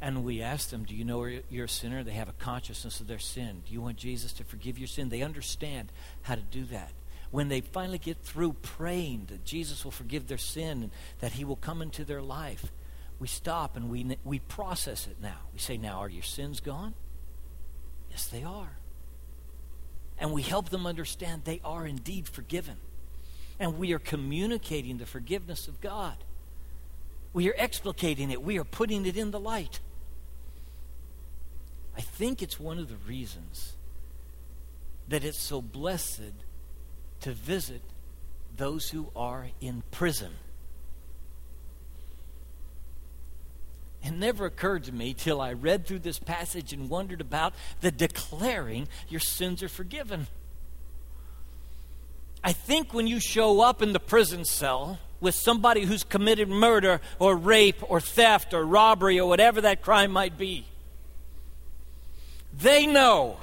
and 0.00 0.24
we 0.24 0.40
ask 0.40 0.70
them, 0.70 0.84
Do 0.84 0.94
you 0.94 1.04
know 1.04 1.24
you're 1.50 1.64
a 1.64 1.68
sinner? 1.68 2.04
They 2.04 2.12
have 2.12 2.28
a 2.28 2.34
consciousness 2.34 3.00
of 3.00 3.08
their 3.08 3.18
sin. 3.18 3.62
Do 3.66 3.72
you 3.74 3.82
want 3.82 3.96
Jesus 3.96 4.32
to 4.34 4.44
forgive 4.44 4.78
your 4.78 4.86
sin? 4.86 5.08
They 5.08 5.22
understand 5.22 5.90
how 6.22 6.36
to 6.36 6.40
do 6.42 6.64
that. 6.66 6.92
When 7.32 7.48
they 7.48 7.60
finally 7.60 7.98
get 7.98 8.18
through 8.22 8.54
praying 8.62 9.26
that 9.30 9.44
Jesus 9.44 9.84
will 9.84 9.90
forgive 9.90 10.28
their 10.28 10.38
sin 10.38 10.84
and 10.84 10.90
that 11.18 11.32
he 11.32 11.44
will 11.44 11.56
come 11.56 11.82
into 11.82 12.04
their 12.04 12.22
life, 12.22 12.70
we 13.18 13.26
stop 13.26 13.76
and 13.76 13.90
we, 13.90 14.16
we 14.22 14.38
process 14.38 15.06
it 15.08 15.16
now. 15.20 15.38
We 15.52 15.58
say, 15.58 15.76
Now, 15.76 15.98
are 15.98 16.08
your 16.08 16.22
sins 16.22 16.60
gone? 16.60 16.94
Yes, 18.10 18.26
they 18.26 18.44
are. 18.44 18.78
And 20.18 20.32
we 20.32 20.42
help 20.42 20.68
them 20.68 20.86
understand 20.86 21.42
they 21.44 21.60
are 21.64 21.84
indeed 21.84 22.28
forgiven 22.28 22.76
and 23.62 23.78
we 23.78 23.92
are 23.92 24.00
communicating 24.00 24.98
the 24.98 25.06
forgiveness 25.06 25.68
of 25.68 25.80
God. 25.80 26.16
We 27.32 27.48
are 27.48 27.54
explicating 27.54 28.32
it, 28.32 28.42
we 28.42 28.58
are 28.58 28.64
putting 28.64 29.06
it 29.06 29.16
in 29.16 29.30
the 29.30 29.38
light. 29.38 29.78
I 31.96 32.00
think 32.00 32.42
it's 32.42 32.58
one 32.58 32.80
of 32.80 32.88
the 32.88 32.96
reasons 33.06 33.76
that 35.08 35.22
it's 35.22 35.38
so 35.38 35.62
blessed 35.62 36.32
to 37.20 37.32
visit 37.32 37.82
those 38.56 38.90
who 38.90 39.10
are 39.14 39.46
in 39.60 39.84
prison. 39.92 40.32
It 44.02 44.10
never 44.10 44.46
occurred 44.46 44.82
to 44.84 44.92
me 44.92 45.14
till 45.14 45.40
I 45.40 45.52
read 45.52 45.86
through 45.86 46.00
this 46.00 46.18
passage 46.18 46.72
and 46.72 46.90
wondered 46.90 47.20
about 47.20 47.54
the 47.80 47.92
declaring 47.92 48.88
your 49.08 49.20
sins 49.20 49.62
are 49.62 49.68
forgiven. 49.68 50.26
I 52.44 52.52
think 52.52 52.92
when 52.92 53.06
you 53.06 53.20
show 53.20 53.60
up 53.60 53.82
in 53.82 53.92
the 53.92 54.00
prison 54.00 54.44
cell 54.44 54.98
with 55.20 55.34
somebody 55.34 55.84
who's 55.84 56.02
committed 56.02 56.48
murder 56.48 57.00
or 57.18 57.36
rape 57.36 57.82
or 57.88 58.00
theft 58.00 58.52
or 58.52 58.64
robbery 58.64 59.20
or 59.20 59.28
whatever 59.28 59.60
that 59.60 59.82
crime 59.82 60.10
might 60.10 60.36
be, 60.36 60.66
they 62.52 62.86
know 62.86 63.36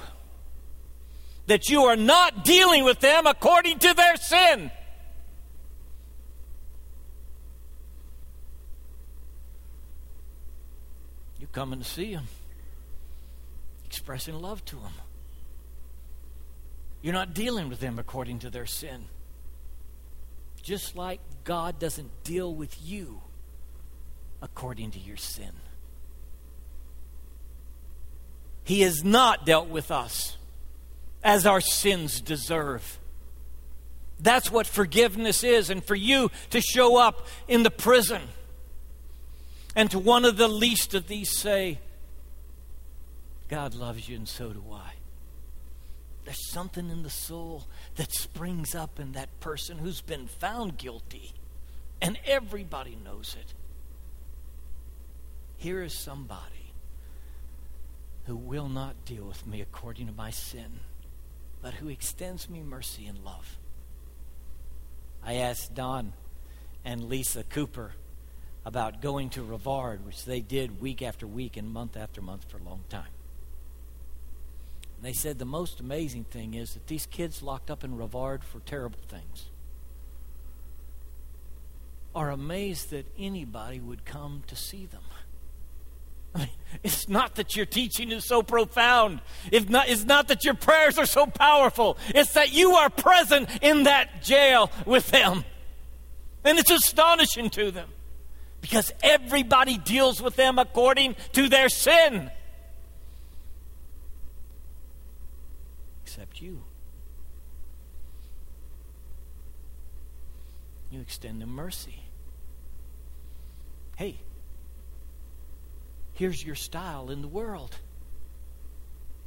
that 1.46 1.68
you 1.68 1.84
are 1.84 1.96
not 1.96 2.44
dealing 2.44 2.84
with 2.84 3.00
them 3.00 3.26
according 3.26 3.78
to 3.78 3.94
their 3.94 4.16
sin. 4.16 4.70
You're 11.38 11.48
coming 11.48 11.80
to 11.80 11.84
see 11.84 12.14
them, 12.14 12.28
expressing 13.86 14.40
love 14.40 14.62
to 14.66 14.76
them. 14.76 14.92
You're 17.02 17.14
not 17.14 17.34
dealing 17.34 17.68
with 17.68 17.80
them 17.80 17.98
according 17.98 18.40
to 18.40 18.50
their 18.50 18.66
sin. 18.66 19.06
Just 20.62 20.96
like 20.96 21.20
God 21.44 21.78
doesn't 21.78 22.24
deal 22.24 22.54
with 22.54 22.76
you 22.82 23.22
according 24.42 24.90
to 24.92 24.98
your 24.98 25.16
sin. 25.16 25.52
He 28.64 28.82
has 28.82 29.02
not 29.02 29.46
dealt 29.46 29.68
with 29.68 29.90
us 29.90 30.36
as 31.24 31.46
our 31.46 31.60
sins 31.60 32.20
deserve. 32.20 32.98
That's 34.18 34.50
what 34.50 34.66
forgiveness 34.66 35.42
is. 35.42 35.70
And 35.70 35.82
for 35.82 35.94
you 35.94 36.30
to 36.50 36.60
show 36.60 36.96
up 36.96 37.26
in 37.48 37.62
the 37.62 37.70
prison 37.70 38.22
and 39.74 39.90
to 39.90 39.98
one 39.98 40.24
of 40.24 40.36
the 40.36 40.48
least 40.48 40.94
of 40.94 41.08
these 41.08 41.36
say, 41.36 41.78
God 43.48 43.74
loves 43.74 44.08
you 44.08 44.16
and 44.16 44.28
so 44.28 44.52
do 44.52 44.62
I. 44.72 44.89
There's 46.30 46.46
something 46.46 46.90
in 46.90 47.02
the 47.02 47.10
soul 47.10 47.66
that 47.96 48.12
springs 48.12 48.76
up 48.76 49.00
in 49.00 49.10
that 49.12 49.40
person 49.40 49.78
who's 49.78 50.00
been 50.00 50.28
found 50.28 50.78
guilty, 50.78 51.32
and 52.00 52.20
everybody 52.24 52.96
knows 53.04 53.34
it. 53.36 53.52
Here 55.56 55.82
is 55.82 55.92
somebody 55.92 56.72
who 58.26 58.36
will 58.36 58.68
not 58.68 59.04
deal 59.04 59.24
with 59.24 59.44
me 59.44 59.60
according 59.60 60.06
to 60.06 60.12
my 60.12 60.30
sin, 60.30 60.78
but 61.60 61.74
who 61.74 61.88
extends 61.88 62.48
me 62.48 62.62
mercy 62.62 63.06
and 63.06 63.24
love. 63.24 63.58
I 65.24 65.34
asked 65.34 65.74
Don 65.74 66.12
and 66.84 67.08
Lisa 67.08 67.42
Cooper 67.42 67.94
about 68.64 69.02
going 69.02 69.30
to 69.30 69.42
Rivard, 69.42 70.04
which 70.04 70.24
they 70.24 70.42
did 70.42 70.80
week 70.80 71.02
after 71.02 71.26
week 71.26 71.56
and 71.56 71.68
month 71.68 71.96
after 71.96 72.22
month 72.22 72.48
for 72.48 72.58
a 72.58 72.62
long 72.62 72.84
time. 72.88 73.10
And 75.00 75.08
they 75.08 75.14
said 75.14 75.38
the 75.38 75.46
most 75.46 75.80
amazing 75.80 76.24
thing 76.24 76.52
is 76.52 76.74
that 76.74 76.86
these 76.86 77.06
kids 77.06 77.42
locked 77.42 77.70
up 77.70 77.84
in 77.84 77.96
Rivard 77.96 78.44
for 78.44 78.60
terrible 78.60 79.00
things 79.08 79.46
are 82.14 82.30
amazed 82.30 82.90
that 82.90 83.06
anybody 83.18 83.80
would 83.80 84.04
come 84.04 84.42
to 84.48 84.54
see 84.54 84.84
them. 84.84 85.00
I 86.34 86.38
mean, 86.40 86.48
it's 86.82 87.08
not 87.08 87.36
that 87.36 87.56
your 87.56 87.64
teaching 87.64 88.12
is 88.12 88.26
so 88.26 88.42
profound. 88.42 89.22
It's 89.50 89.70
not, 89.70 89.88
it's 89.88 90.04
not 90.04 90.28
that 90.28 90.44
your 90.44 90.52
prayers 90.52 90.98
are 90.98 91.06
so 91.06 91.24
powerful. 91.24 91.96
It's 92.08 92.34
that 92.34 92.52
you 92.52 92.72
are 92.72 92.90
present 92.90 93.48
in 93.62 93.84
that 93.84 94.22
jail 94.22 94.70
with 94.84 95.10
them. 95.10 95.46
And 96.44 96.58
it's 96.58 96.70
astonishing 96.70 97.48
to 97.50 97.70
them 97.70 97.88
because 98.60 98.92
everybody 99.02 99.78
deals 99.78 100.20
with 100.20 100.36
them 100.36 100.58
according 100.58 101.16
to 101.32 101.48
their 101.48 101.70
sin. 101.70 102.30
except 106.10 106.42
you. 106.42 106.60
You 110.90 111.00
extend 111.00 111.40
them 111.40 111.50
mercy. 111.50 112.02
Hey, 113.96 114.18
here's 116.14 116.44
your 116.44 116.54
style 116.54 117.10
in 117.10 117.22
the 117.22 117.28
world. 117.28 117.76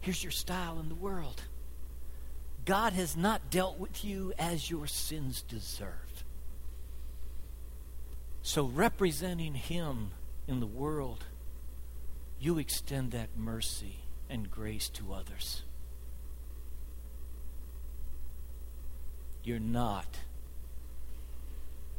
Here's 0.01 0.23
your 0.23 0.31
style 0.31 0.79
in 0.79 0.89
the 0.89 0.95
world. 0.95 1.41
God 2.65 2.93
has 2.93 3.15
not 3.15 3.49
dealt 3.49 3.77
with 3.79 4.03
you 4.03 4.33
as 4.37 4.69
your 4.69 4.87
sins 4.87 5.41
deserve. 5.41 6.23
So, 8.41 8.65
representing 8.65 9.53
Him 9.53 10.11
in 10.47 10.59
the 10.59 10.67
world, 10.67 11.23
you 12.39 12.57
extend 12.57 13.11
that 13.11 13.37
mercy 13.37 13.99
and 14.29 14.51
grace 14.51 14.89
to 14.89 15.13
others. 15.13 15.63
You're 19.43 19.59
not 19.59 20.07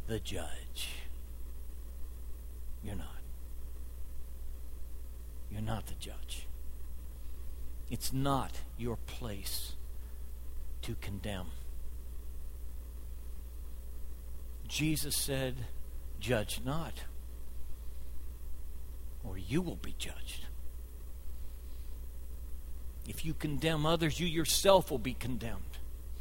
the 0.07 0.21
judge. 0.21 0.91
You're 2.83 2.97
not. 2.97 3.07
You're 5.51 5.63
not 5.63 5.87
the 5.87 5.95
judge. 5.95 6.47
It's 7.91 8.13
not 8.13 8.53
your 8.77 8.97
place 8.97 9.73
to 10.83 10.95
condemn. 11.01 11.47
Jesus 14.69 15.17
said, 15.17 15.55
Judge 16.21 16.61
not, 16.65 16.95
or 19.23 19.37
you 19.37 19.61
will 19.61 19.77
be 19.77 19.95
judged. 19.99 20.47
If 23.07 23.25
you 23.25 23.35
condemn 23.35 23.85
others, 23.85 24.19
you 24.19 24.27
yourself 24.27 24.91
will 24.91 24.99
be 24.99 25.13
condemned. 25.13 25.79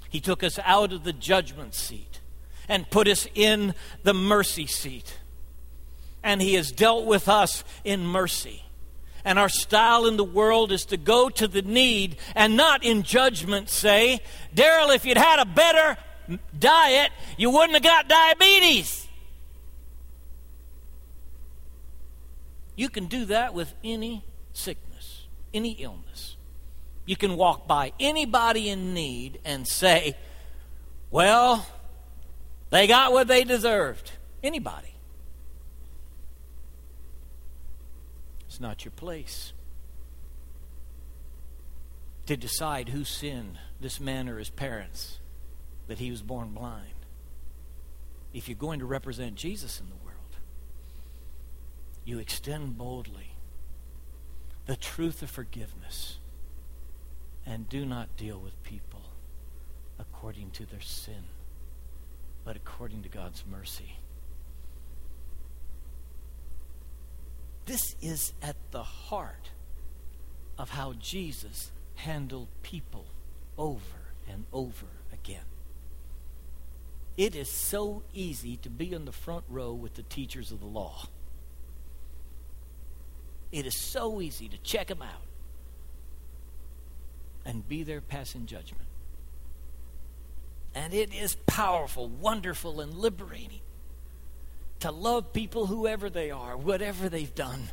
He 0.09 0.19
took 0.19 0.43
us 0.43 0.59
out 0.59 0.91
of 0.91 1.05
the 1.05 1.13
judgment 1.13 1.73
seat 1.73 2.19
and 2.67 2.89
put 2.89 3.07
us 3.07 3.27
in 3.35 3.73
the 4.03 4.13
mercy 4.13 4.67
seat. 4.67 5.19
And 6.23 6.41
He 6.41 6.53
has 6.55 6.71
dealt 6.71 7.05
with 7.05 7.27
us 7.27 7.63
in 7.83 8.05
mercy. 8.05 8.63
And 9.25 9.39
our 9.39 9.49
style 9.49 10.05
in 10.05 10.17
the 10.17 10.23
world 10.23 10.71
is 10.71 10.85
to 10.85 10.97
go 10.97 11.29
to 11.29 11.47
the 11.47 11.61
need 11.61 12.17
and 12.35 12.57
not 12.57 12.83
in 12.83 13.03
judgment 13.03 13.69
say, 13.69 14.19
Daryl, 14.53 14.93
if 14.93 15.05
you'd 15.05 15.17
had 15.17 15.39
a 15.39 15.45
better 15.45 15.97
diet, 16.57 17.11
you 17.37 17.49
wouldn't 17.49 17.73
have 17.73 17.83
got 17.83 18.09
diabetes. 18.09 19.07
You 22.75 22.89
can 22.89 23.05
do 23.05 23.25
that 23.25 23.53
with 23.53 23.73
any 23.83 24.25
sickness, 24.51 25.27
any 25.53 25.71
illness. 25.71 26.35
You 27.05 27.15
can 27.15 27.37
walk 27.37 27.67
by 27.67 27.93
anybody 27.99 28.69
in 28.69 28.93
need 28.93 29.39
and 29.45 29.67
say, 29.67 30.17
well, 31.11 31.65
they 32.73 32.87
got 32.87 33.11
what 33.11 33.27
they 33.27 33.43
deserved. 33.43 34.13
Anybody. 34.41 34.95
It's 38.47 38.59
not 38.59 38.83
your 38.83 38.91
place 38.91 39.53
to 42.25 42.35
decide 42.35 42.89
who 42.89 43.03
sinned, 43.03 43.59
this 43.79 43.99
man 43.99 44.27
or 44.27 44.39
his 44.39 44.49
parents, 44.49 45.19
that 45.87 45.99
he 45.99 46.09
was 46.09 46.23
born 46.23 46.49
blind. 46.49 46.87
If 48.33 48.49
you're 48.49 48.57
going 48.57 48.79
to 48.79 48.85
represent 48.87 49.35
Jesus 49.35 49.79
in 49.79 49.87
the 49.87 50.03
world, 50.03 50.37
you 52.05 52.17
extend 52.17 52.75
boldly 52.75 53.35
the 54.65 54.75
truth 54.75 55.21
of 55.21 55.29
forgiveness 55.29 56.17
and 57.45 57.69
do 57.69 57.85
not 57.85 58.17
deal 58.17 58.39
with 58.39 58.63
people 58.63 59.01
according 59.99 60.49
to 60.51 60.65
their 60.65 60.81
sin, 60.81 61.25
but 62.43 62.55
according 62.55 63.03
to 63.03 63.09
God's 63.09 63.43
mercy. 63.49 63.97
This 67.65 67.95
is 68.01 68.33
at 68.41 68.55
the 68.71 68.83
heart 68.83 69.51
of 70.57 70.69
how 70.69 70.93
Jesus 70.93 71.71
handled 71.95 72.49
people 72.61 73.05
over 73.57 73.79
and 74.29 74.45
over 74.51 74.87
again. 75.13 75.45
It 77.15 77.35
is 77.35 77.49
so 77.49 78.03
easy 78.13 78.57
to 78.57 78.69
be 78.69 78.91
in 78.91 79.05
the 79.05 79.11
front 79.11 79.45
row 79.47 79.71
with 79.73 79.93
the 79.93 80.03
teachers 80.03 80.51
of 80.51 80.59
the 80.59 80.65
law. 80.65 81.07
It 83.51 83.65
is 83.67 83.79
so 83.79 84.19
easy 84.19 84.49
to 84.49 84.57
check 84.57 84.87
them 84.87 85.01
out 85.01 85.27
and 87.45 87.67
be 87.67 87.83
there 87.83 88.01
passing 88.01 88.45
judgment. 88.47 88.87
And 90.75 90.93
it 90.93 91.13
is 91.13 91.35
powerful, 91.45 92.07
wonderful, 92.07 92.81
and 92.81 92.93
liberating 92.95 93.61
to 94.79 94.91
love 94.91 95.31
people, 95.31 95.67
whoever 95.67 96.09
they 96.09 96.31
are, 96.31 96.57
whatever 96.57 97.09
they've 97.09 97.33
done. 97.33 97.69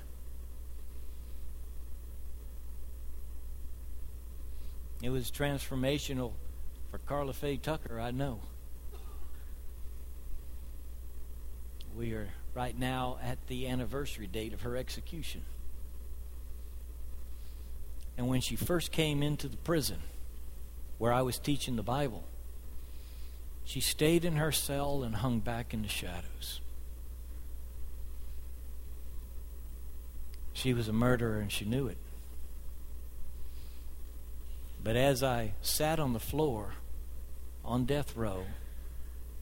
It 5.02 5.10
was 5.10 5.30
transformational 5.30 6.32
for 6.90 6.98
Karla 6.98 7.32
Faye 7.32 7.56
Tucker, 7.56 7.98
I 7.98 8.10
know. 8.10 8.40
We 11.96 12.12
are 12.12 12.28
right 12.54 12.78
now 12.78 13.18
at 13.22 13.44
the 13.46 13.66
anniversary 13.68 14.26
date 14.26 14.52
of 14.52 14.62
her 14.62 14.76
execution. 14.76 15.42
And 18.16 18.28
when 18.28 18.40
she 18.40 18.56
first 18.56 18.92
came 18.92 19.22
into 19.22 19.48
the 19.48 19.56
prison 19.56 19.98
where 20.98 21.12
I 21.12 21.22
was 21.22 21.38
teaching 21.38 21.76
the 21.76 21.82
Bible, 21.82 22.22
she 23.70 23.78
stayed 23.78 24.24
in 24.24 24.34
her 24.34 24.50
cell 24.50 25.04
and 25.04 25.14
hung 25.14 25.38
back 25.38 25.72
in 25.72 25.82
the 25.82 25.88
shadows. 25.88 26.60
She 30.52 30.74
was 30.74 30.88
a 30.88 30.92
murderer 30.92 31.38
and 31.38 31.52
she 31.52 31.64
knew 31.64 31.86
it. 31.86 31.96
But 34.82 34.96
as 34.96 35.22
I 35.22 35.52
sat 35.62 36.00
on 36.00 36.14
the 36.14 36.18
floor 36.18 36.74
on 37.64 37.84
death 37.84 38.16
row 38.16 38.42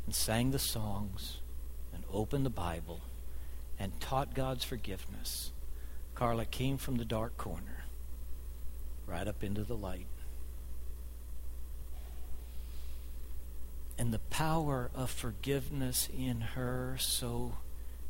and 0.04 0.14
sang 0.14 0.50
the 0.50 0.58
songs 0.58 1.38
and 1.94 2.04
opened 2.12 2.44
the 2.44 2.50
Bible 2.50 3.00
and 3.78 3.98
taught 3.98 4.34
God's 4.34 4.62
forgiveness, 4.62 5.52
Karla 6.14 6.44
came 6.44 6.76
from 6.76 6.96
the 6.96 7.06
dark 7.06 7.38
corner 7.38 7.84
right 9.06 9.26
up 9.26 9.42
into 9.42 9.64
the 9.64 9.74
light. 9.74 10.17
And 13.98 14.12
the 14.12 14.20
power 14.20 14.90
of 14.94 15.10
forgiveness 15.10 16.08
in 16.16 16.40
her 16.40 16.96
so 17.00 17.58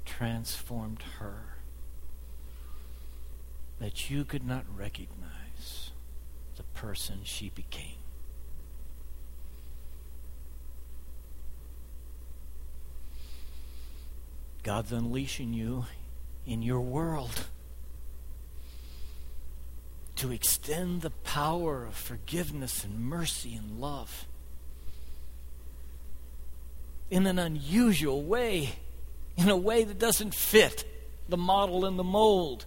transformed 0.04 1.02
her 1.18 1.56
that 3.80 4.10
you 4.10 4.24
could 4.24 4.46
not 4.46 4.64
recognize 4.76 5.90
the 6.56 6.62
person 6.74 7.20
she 7.22 7.48
became. 7.48 7.96
God's 14.62 14.92
unleashing 14.92 15.54
you 15.54 15.86
in 16.46 16.60
your 16.60 16.80
world 16.80 17.46
to 20.16 20.32
extend 20.32 21.00
the 21.00 21.10
power 21.10 21.86
of 21.86 21.94
forgiveness 21.94 22.84
and 22.84 23.00
mercy 23.00 23.54
and 23.54 23.80
love 23.80 24.26
in 27.10 27.26
an 27.26 27.38
unusual 27.38 28.22
way, 28.22 28.70
in 29.36 29.48
a 29.48 29.56
way 29.56 29.84
that 29.84 29.98
doesn't 29.98 30.34
fit 30.34 30.84
the 31.28 31.36
model 31.36 31.84
and 31.84 31.98
the 31.98 32.04
mold. 32.04 32.66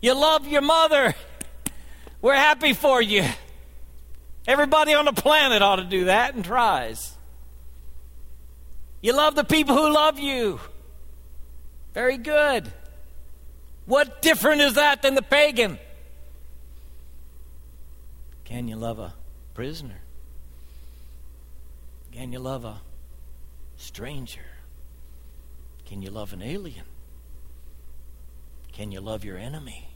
You 0.00 0.14
love 0.14 0.46
your 0.46 0.62
mother. 0.62 1.14
We're 2.20 2.34
happy 2.34 2.72
for 2.72 3.00
you. 3.00 3.24
Everybody 4.46 4.94
on 4.94 5.06
the 5.06 5.12
planet 5.12 5.62
ought 5.62 5.76
to 5.76 5.84
do 5.84 6.06
that 6.06 6.34
and 6.34 6.44
tries. 6.44 7.16
You 9.00 9.14
love 9.14 9.34
the 9.34 9.44
people 9.44 9.74
who 9.74 9.92
love 9.92 10.18
you. 10.18 10.60
Very 11.94 12.18
good. 12.18 12.70
What 13.86 14.22
different 14.22 14.60
is 14.60 14.74
that 14.74 15.02
than 15.02 15.14
the 15.14 15.22
pagan? 15.22 15.78
Can 18.44 18.68
you 18.68 18.76
love 18.76 18.98
a 18.98 19.14
prisoner? 19.54 20.00
Can 22.14 22.32
you 22.32 22.38
love 22.38 22.64
a 22.64 22.80
stranger? 23.76 24.46
Can 25.84 26.00
you 26.00 26.10
love 26.10 26.32
an 26.32 26.42
alien? 26.42 26.84
Can 28.72 28.92
you 28.92 29.00
love 29.00 29.24
your 29.24 29.36
enemy? 29.36 29.88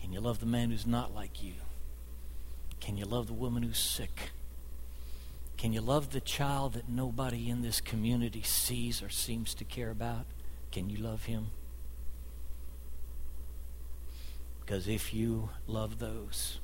Can 0.00 0.14
you 0.14 0.20
love 0.20 0.40
the 0.40 0.46
man 0.46 0.70
who's 0.70 0.86
not 0.86 1.14
like 1.14 1.42
you? 1.42 1.52
Can 2.80 2.96
you 2.96 3.04
love 3.04 3.26
the 3.26 3.34
woman 3.34 3.62
who's 3.62 3.78
sick? 3.78 4.30
Can 5.58 5.74
you 5.74 5.82
love 5.82 6.10
the 6.10 6.22
child 6.22 6.72
that 6.72 6.88
nobody 6.88 7.50
in 7.50 7.60
this 7.60 7.82
community 7.82 8.42
sees 8.42 9.02
or 9.02 9.10
seems 9.10 9.52
to 9.54 9.64
care 9.64 9.90
about? 9.90 10.24
Can 10.72 10.88
you 10.88 10.96
love 10.96 11.24
him? 11.24 11.48
Because 14.60 14.88
if 14.88 15.12
you 15.12 15.50
love 15.66 15.98
those 15.98 16.60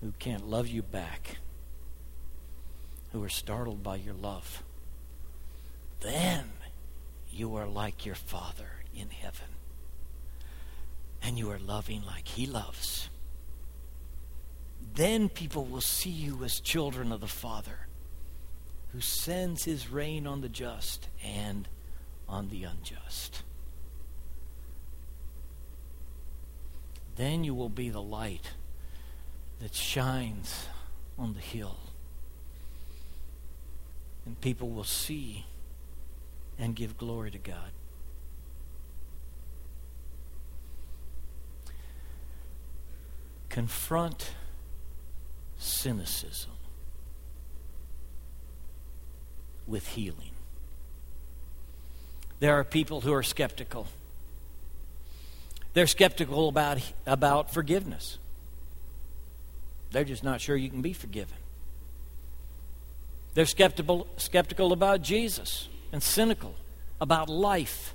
who 0.00 0.12
can't 0.18 0.48
love 0.48 0.66
you 0.66 0.80
back, 0.80 1.36
who 3.12 3.22
are 3.22 3.28
startled 3.28 3.82
by 3.82 3.96
your 3.96 4.14
love, 4.14 4.62
then 6.00 6.44
you 7.30 7.54
are 7.56 7.66
like 7.66 8.04
your 8.04 8.14
Father 8.14 8.70
in 8.94 9.10
heaven 9.10 9.46
and 11.22 11.38
you 11.38 11.50
are 11.50 11.58
loving 11.58 12.02
like 12.04 12.26
He 12.26 12.46
loves, 12.46 13.08
then 14.94 15.28
people 15.28 15.64
will 15.64 15.80
see 15.80 16.10
you 16.10 16.42
as 16.44 16.60
children 16.60 17.12
of 17.12 17.20
the 17.20 17.26
Father 17.26 17.86
who 18.92 19.00
sends 19.00 19.64
His 19.64 19.88
rain 19.88 20.26
on 20.26 20.40
the 20.40 20.48
just 20.48 21.08
and 21.24 21.68
on 22.28 22.48
the 22.48 22.64
unjust. 22.64 23.42
Then 27.16 27.44
you 27.44 27.54
will 27.54 27.68
be 27.68 27.90
the 27.90 28.02
light 28.02 28.52
that 29.60 29.74
shines 29.74 30.66
on 31.18 31.34
the 31.34 31.40
hill. 31.40 31.76
And 34.24 34.40
people 34.40 34.70
will 34.70 34.84
see 34.84 35.46
and 36.58 36.76
give 36.76 36.96
glory 36.96 37.30
to 37.30 37.38
God. 37.38 37.72
confront 43.52 44.32
cynicism 45.58 46.52
with 49.66 49.86
healing. 49.88 50.30
There 52.40 52.58
are 52.58 52.64
people 52.64 53.02
who 53.02 53.12
are 53.12 53.22
skeptical. 53.22 53.86
They're 55.74 55.86
skeptical 55.86 56.48
about, 56.48 56.78
about 57.06 57.52
forgiveness. 57.52 58.16
They're 59.90 60.04
just 60.04 60.24
not 60.24 60.40
sure 60.40 60.56
you 60.56 60.70
can 60.70 60.80
be 60.80 60.94
forgiven. 60.94 61.36
They're 63.34 63.46
skeptical, 63.46 64.06
skeptical 64.16 64.72
about 64.72 65.02
Jesus 65.02 65.68
and 65.92 66.02
cynical 66.02 66.54
about 67.00 67.28
life. 67.28 67.94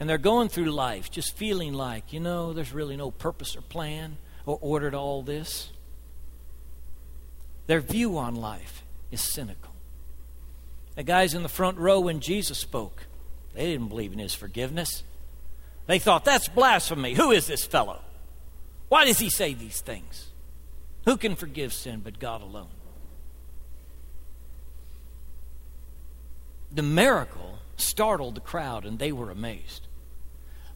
And 0.00 0.08
they're 0.08 0.18
going 0.18 0.48
through 0.48 0.70
life 0.70 1.10
just 1.10 1.36
feeling 1.36 1.72
like, 1.72 2.12
you 2.12 2.20
know, 2.20 2.52
there's 2.52 2.72
really 2.72 2.96
no 2.96 3.10
purpose 3.10 3.56
or 3.56 3.60
plan 3.62 4.16
or 4.46 4.58
order 4.60 4.90
to 4.90 4.96
all 4.96 5.22
this. 5.22 5.70
Their 7.66 7.80
view 7.80 8.16
on 8.16 8.34
life 8.34 8.84
is 9.10 9.20
cynical. 9.20 9.72
The 10.94 11.02
guys 11.02 11.34
in 11.34 11.42
the 11.42 11.48
front 11.48 11.78
row 11.78 12.00
when 12.00 12.20
Jesus 12.20 12.58
spoke, 12.58 13.06
they 13.54 13.66
didn't 13.66 13.88
believe 13.88 14.12
in 14.12 14.18
his 14.18 14.34
forgiveness. 14.34 15.04
They 15.86 15.98
thought, 15.98 16.24
that's 16.24 16.48
blasphemy. 16.48 17.14
Who 17.14 17.30
is 17.30 17.46
this 17.46 17.64
fellow? 17.64 18.00
Why 18.88 19.04
does 19.04 19.18
he 19.18 19.30
say 19.30 19.54
these 19.54 19.80
things? 19.80 20.30
Who 21.04 21.16
can 21.16 21.36
forgive 21.36 21.72
sin 21.72 22.00
but 22.02 22.18
God 22.18 22.42
alone? 22.42 22.68
The 26.70 26.82
miracle 26.82 27.58
startled 27.76 28.34
the 28.34 28.40
crowd 28.40 28.84
and 28.84 28.98
they 28.98 29.12
were 29.12 29.30
amazed. 29.30 29.86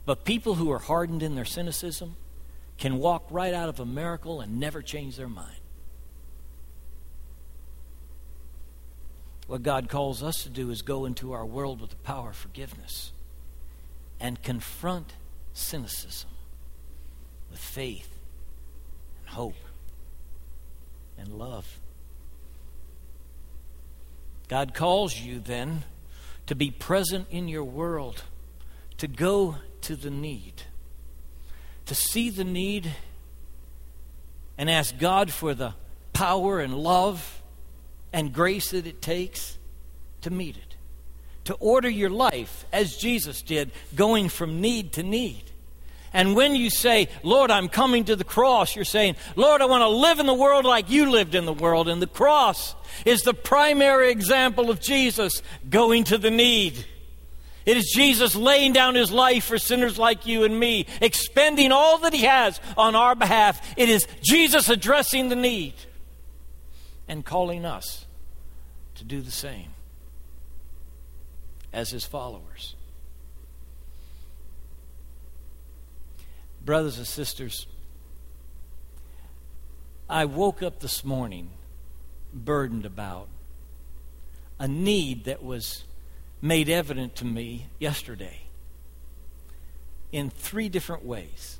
But 0.05 0.24
people 0.24 0.55
who 0.55 0.70
are 0.72 0.78
hardened 0.78 1.22
in 1.22 1.35
their 1.35 1.44
cynicism, 1.44 2.16
can 2.83 2.98
walk 2.98 3.24
right 3.31 3.55
out 3.55 3.68
of 3.68 3.78
a 3.78 3.87
miracle 3.87 4.40
and 4.40 4.59
never 4.59 4.83
change 4.83 5.16
their 5.16 5.28
mind. 5.28 5.61
What 9.46 9.62
God 9.62 9.88
calls 9.88 10.20
us 10.20 10.42
to 10.42 10.48
do 10.48 10.68
is 10.70 10.83
go 10.83 11.05
into 11.05 11.31
our 11.31 11.46
world 11.46 11.81
with 11.81 11.90
the 11.90 11.96
power 11.96 12.31
of 12.31 12.37
forgiveness 12.37 13.12
and 14.18 14.42
confront 14.42 15.12
cynicism 15.52 16.31
with 17.52 17.61
faith 17.61 18.09
and 19.20 19.28
hope 19.28 19.55
and 21.16 21.28
love. 21.28 21.78
God 24.53 24.75
calls 24.75 25.19
you 25.19 25.41
then 25.41 25.85
to 26.47 26.55
be 26.55 26.71
present 26.71 27.27
in 27.31 27.49
your 27.49 27.65
world, 27.65 28.25
to 28.99 29.09
go 29.09 29.57
to 29.81 29.97
the 29.97 30.11
need 30.11 30.65
to 31.87 31.95
see 31.95 32.31
the 32.31 32.43
need 32.43 32.91
and 34.57 34.71
ask 34.71 34.99
God 34.99 35.31
for 35.31 35.53
the 35.53 35.75
power 36.15 36.59
and 36.59 36.75
love 36.75 37.43
and 38.15 38.33
grace 38.33 38.71
that 38.71 38.87
it 38.87 39.03
takes 39.03 39.59
to 40.23 40.31
meet 40.31 40.57
it. 40.57 40.77
To 41.45 41.55
order 41.55 41.91
your 41.91 42.09
life 42.09 42.65
as 42.73 42.97
Jesus 42.97 43.43
did, 43.43 43.73
going 43.95 44.31
from 44.31 44.62
need 44.62 44.95
to 44.95 45.03
need. 45.03 45.52
And 46.12 46.37
when 46.37 46.55
you 46.55 46.68
say, 46.70 47.09
Lord, 47.22 47.51
I'm 47.51 47.68
coming 47.68 48.05
to 48.05 48.16
the 48.16 48.25
cross, 48.25 48.77
you're 48.77 48.85
saying, 48.85 49.16
Lord, 49.35 49.62
I 49.62 49.64
want 49.64 49.83
to 49.83 49.88
live 49.88 50.18
in 50.18 50.27
the 50.27 50.35
world 50.35 50.64
like 50.64 50.90
you 50.90 51.11
lived 51.11 51.35
in 51.35 51.46
the 51.46 51.53
world. 51.53 51.88
And 51.88 52.03
the 52.03 52.07
cross 52.07 52.75
is 53.07 53.22
the 53.22 53.35
primary 53.35 54.11
example 54.11 54.70
of 54.70 54.81
Jesus 54.81 55.42
going 55.70 56.05
to 56.05 56.18
the 56.18 56.31
need. 56.31 56.85
It 57.64 57.77
is 57.77 57.92
Jesus 57.94 58.35
laying 58.35 58.72
down 58.72 58.94
his 58.94 59.11
life 59.12 59.44
for 59.44 59.57
sinners 59.59 59.98
like 59.98 60.27
you 60.27 60.44
and 60.44 60.59
me, 60.59 60.87
expending 61.01 61.72
all 61.72 61.98
that 61.98 62.12
he 62.12 62.25
has 62.25 62.61
on 62.77 62.94
our 62.94 63.14
behalf. 63.14 63.75
It 63.77 63.88
is 63.88 64.07
Jesus 64.22 64.68
addressing 64.68 65.29
the 65.29 65.37
need 65.37 65.75
and 67.09 67.25
calling 67.25 67.64
us 67.64 68.07
to 68.96 69.05
do 69.05 69.20
the 69.20 69.31
same. 69.31 69.70
as 71.72 71.90
his 71.90 72.05
followers. 72.05 72.77
Brothers 76.64 76.98
and 76.98 77.07
sisters, 77.07 77.66
I 80.09 80.27
woke 80.27 80.62
up 80.62 80.81
this 80.81 81.05
morning 81.05 81.51
burdened 82.33 82.87
about 82.87 83.29
a 84.59 84.68
need 84.68 85.25
that 85.25 85.42
was 85.42 85.85
made 86.40 86.68
evident 86.68 87.16
to 87.16 87.25
me 87.25 87.66
yesterday 87.81 88.42
in 90.12 90.31
three 90.31 90.68
different 90.68 91.05
ways 91.05 91.59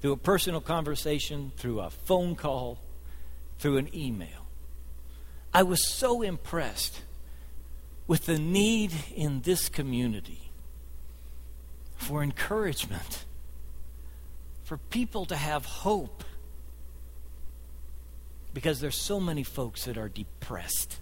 through 0.00 0.12
a 0.12 0.16
personal 0.16 0.60
conversation, 0.60 1.52
through 1.56 1.80
a 1.80 1.90
phone 1.90 2.36
call, 2.36 2.78
through 3.58 3.76
an 3.76 3.94
email. 3.94 4.46
I 5.52 5.62
was 5.62 5.86
so 5.86 6.22
impressed 6.22 7.02
with 8.06 8.26
the 8.26 8.38
need 8.38 8.92
in 9.14 9.42
this 9.42 9.68
community 9.68 10.50
for 11.96 12.22
encouragement, 12.22 13.24
for 14.64 14.76
people 14.76 15.24
to 15.26 15.36
have 15.36 15.64
hope, 15.64 16.24
because 18.52 18.80
there's 18.80 18.96
so 18.96 19.20
many 19.20 19.42
folks 19.42 19.84
that 19.84 19.96
are 19.96 20.08
depressed 20.08 21.00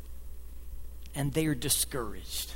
and 1.15 1.33
they 1.33 1.47
are 1.47 1.55
discouraged. 1.55 2.55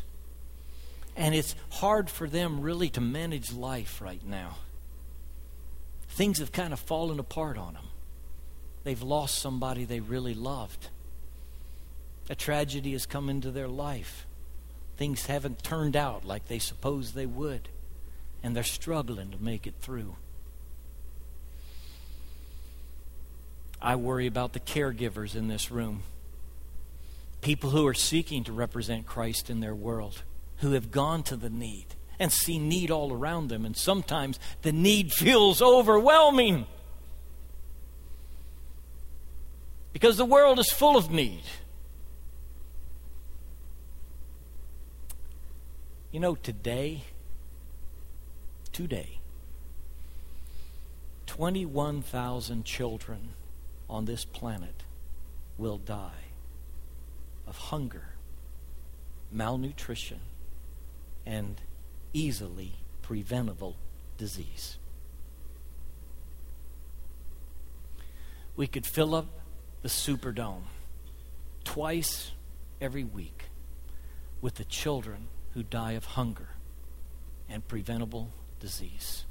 And 1.16 1.34
it's 1.34 1.54
hard 1.70 2.10
for 2.10 2.28
them 2.28 2.60
really 2.60 2.90
to 2.90 3.00
manage 3.00 3.52
life 3.52 4.00
right 4.00 4.24
now 4.24 4.56
things 6.16 6.38
have 6.38 6.50
kind 6.50 6.72
of 6.72 6.80
fallen 6.80 7.20
apart 7.20 7.58
on 7.58 7.74
them. 7.74 7.88
They've 8.84 9.02
lost 9.02 9.38
somebody 9.38 9.84
they 9.84 10.00
really 10.00 10.32
loved. 10.32 10.88
A 12.30 12.34
tragedy 12.34 12.92
has 12.92 13.04
come 13.04 13.28
into 13.28 13.50
their 13.50 13.68
life. 13.68 14.26
Things 14.96 15.26
haven't 15.26 15.62
turned 15.62 15.94
out 15.94 16.24
like 16.24 16.46
they 16.46 16.58
supposed 16.58 17.14
they 17.14 17.26
would, 17.26 17.68
and 18.42 18.56
they're 18.56 18.64
struggling 18.64 19.30
to 19.32 19.42
make 19.42 19.66
it 19.66 19.74
through. 19.80 20.16
I 23.80 23.96
worry 23.96 24.26
about 24.26 24.52
the 24.52 24.60
caregivers 24.60 25.34
in 25.36 25.48
this 25.48 25.70
room. 25.70 26.02
People 27.40 27.70
who 27.70 27.86
are 27.86 27.94
seeking 27.94 28.44
to 28.44 28.52
represent 28.52 29.06
Christ 29.06 29.50
in 29.50 29.60
their 29.60 29.74
world, 29.74 30.22
who 30.58 30.72
have 30.72 30.90
gone 30.90 31.22
to 31.24 31.36
the 31.36 31.50
need 31.50 31.86
and 32.18 32.32
see 32.32 32.58
need 32.58 32.90
all 32.90 33.12
around 33.12 33.48
them. 33.48 33.64
And 33.64 33.76
sometimes 33.76 34.38
the 34.62 34.72
need 34.72 35.12
feels 35.12 35.60
overwhelming 35.60 36.66
because 39.92 40.16
the 40.16 40.24
world 40.24 40.58
is 40.58 40.70
full 40.70 40.96
of 40.96 41.10
need. 41.10 41.42
You 46.10 46.20
know, 46.20 46.34
today, 46.34 47.04
today, 48.72 49.18
21,000 51.26 52.64
children 52.64 53.34
on 53.88 54.05
this 54.05 54.25
planet 54.25 54.85
will 55.59 55.79
die 55.79 56.33
of 57.46 57.57
hunger, 57.57 58.09
malnutrition, 59.31 60.20
and 61.25 61.61
easily 62.12 62.72
preventable 63.03 63.77
disease. 64.18 64.79
We 68.57 68.66
could 68.66 68.87
fill 68.87 69.14
up 69.14 69.27
the 69.83 69.88
Superdome 69.88 70.64
twice 71.64 72.33
every 72.81 73.05
week 73.05 73.44
with 74.40 74.55
the 74.55 74.64
children 74.64 75.29
who 75.53 75.62
die 75.62 75.92
of 75.92 76.05
hunger 76.05 76.51
and 77.49 77.66
preventable 77.66 78.31
disease. 78.61 79.25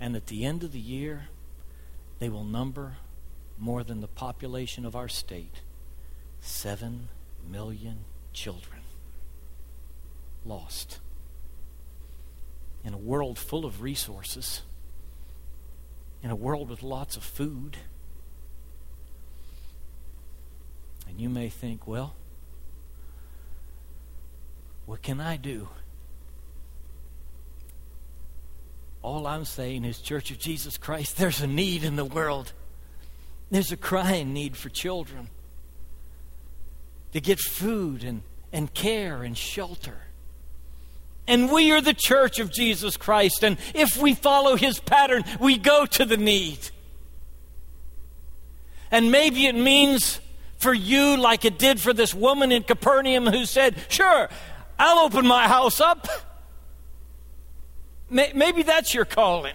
And 0.00 0.16
at 0.16 0.26
the 0.26 0.44
end 0.44 0.64
of 0.64 0.72
the 0.72 0.80
year, 0.80 1.28
they 2.22 2.28
will 2.28 2.44
number 2.44 2.98
more 3.58 3.82
than 3.82 4.00
the 4.00 4.06
population 4.06 4.86
of 4.86 4.94
our 4.94 5.08
state 5.08 5.62
7 6.40 7.08
million 7.50 8.04
children 8.32 8.82
lost. 10.44 11.00
In 12.84 12.94
a 12.94 12.96
world 12.96 13.40
full 13.40 13.64
of 13.64 13.82
resources, 13.82 14.62
in 16.22 16.30
a 16.30 16.36
world 16.36 16.70
with 16.70 16.84
lots 16.84 17.16
of 17.16 17.24
food. 17.24 17.78
And 21.08 21.20
you 21.20 21.28
may 21.28 21.48
think, 21.48 21.88
well, 21.88 22.14
what 24.86 25.02
can 25.02 25.20
I 25.20 25.36
do? 25.36 25.70
All 29.02 29.26
I'm 29.26 29.44
saying 29.44 29.84
is, 29.84 29.98
Church 29.98 30.30
of 30.30 30.38
Jesus 30.38 30.78
Christ, 30.78 31.16
there's 31.16 31.40
a 31.40 31.46
need 31.46 31.82
in 31.82 31.96
the 31.96 32.04
world. 32.04 32.52
There's 33.50 33.72
a 33.72 33.76
crying 33.76 34.32
need 34.32 34.56
for 34.56 34.68
children 34.68 35.28
to 37.12 37.20
get 37.20 37.38
food 37.38 38.04
and, 38.04 38.22
and 38.52 38.72
care 38.72 39.22
and 39.24 39.36
shelter. 39.36 39.98
And 41.26 41.50
we 41.50 41.72
are 41.72 41.80
the 41.80 41.94
church 41.94 42.38
of 42.38 42.52
Jesus 42.52 42.96
Christ. 42.96 43.44
And 43.44 43.58
if 43.74 43.96
we 43.96 44.14
follow 44.14 44.56
his 44.56 44.80
pattern, 44.80 45.24
we 45.40 45.58
go 45.58 45.84
to 45.86 46.04
the 46.04 46.16
need. 46.16 46.58
And 48.90 49.10
maybe 49.10 49.46
it 49.46 49.54
means 49.54 50.20
for 50.58 50.72
you, 50.72 51.16
like 51.16 51.44
it 51.44 51.58
did 51.58 51.80
for 51.80 51.92
this 51.92 52.14
woman 52.14 52.52
in 52.52 52.62
Capernaum 52.62 53.26
who 53.26 53.44
said, 53.46 53.76
Sure, 53.88 54.28
I'll 54.78 55.04
open 55.04 55.26
my 55.26 55.48
house 55.48 55.80
up. 55.80 56.08
Maybe 58.12 58.62
that's 58.62 58.94
your 58.94 59.04
calling 59.04 59.54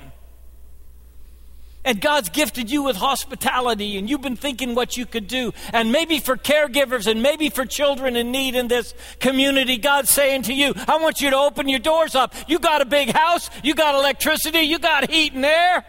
and 1.88 2.02
God's 2.02 2.28
gifted 2.28 2.70
you 2.70 2.84
with 2.84 2.98
hospitality, 2.98 3.98
and 3.98 4.10
you've 4.10 4.22
been 4.22 4.36
thinking 4.36 4.76
what 4.76 4.98
you 4.98 5.06
could 5.06 5.26
do. 5.26 5.54
And 5.72 5.89
maybe 5.89 6.20
for 6.20 6.36
caregivers 6.36 7.08
and 7.08 7.24
maybe 7.24 7.50
for 7.50 7.65
children 7.65 8.17
in 8.17 8.30
need 8.30 8.56
in 8.56 8.67
this 8.67 8.93
community, 9.22 9.78
God's 9.78 10.10
saying 10.10 10.41
to 10.43 10.54
you, 10.54 10.74
I 10.86 10.98
want 10.98 11.22
you 11.22 11.30
to 11.30 11.38
open 11.38 11.70
your 11.70 11.80
doors 11.80 12.13
up. 12.13 12.36
You 12.46 12.60
got 12.60 12.82
a 12.82 12.86
big 12.86 13.12
house, 13.12 13.50
you 13.63 13.74
got 13.74 13.96
electricity, 13.96 14.60
you 14.60 14.80
got 14.80 15.10
heat 15.10 15.32
and 15.32 15.46
air. 15.46 15.86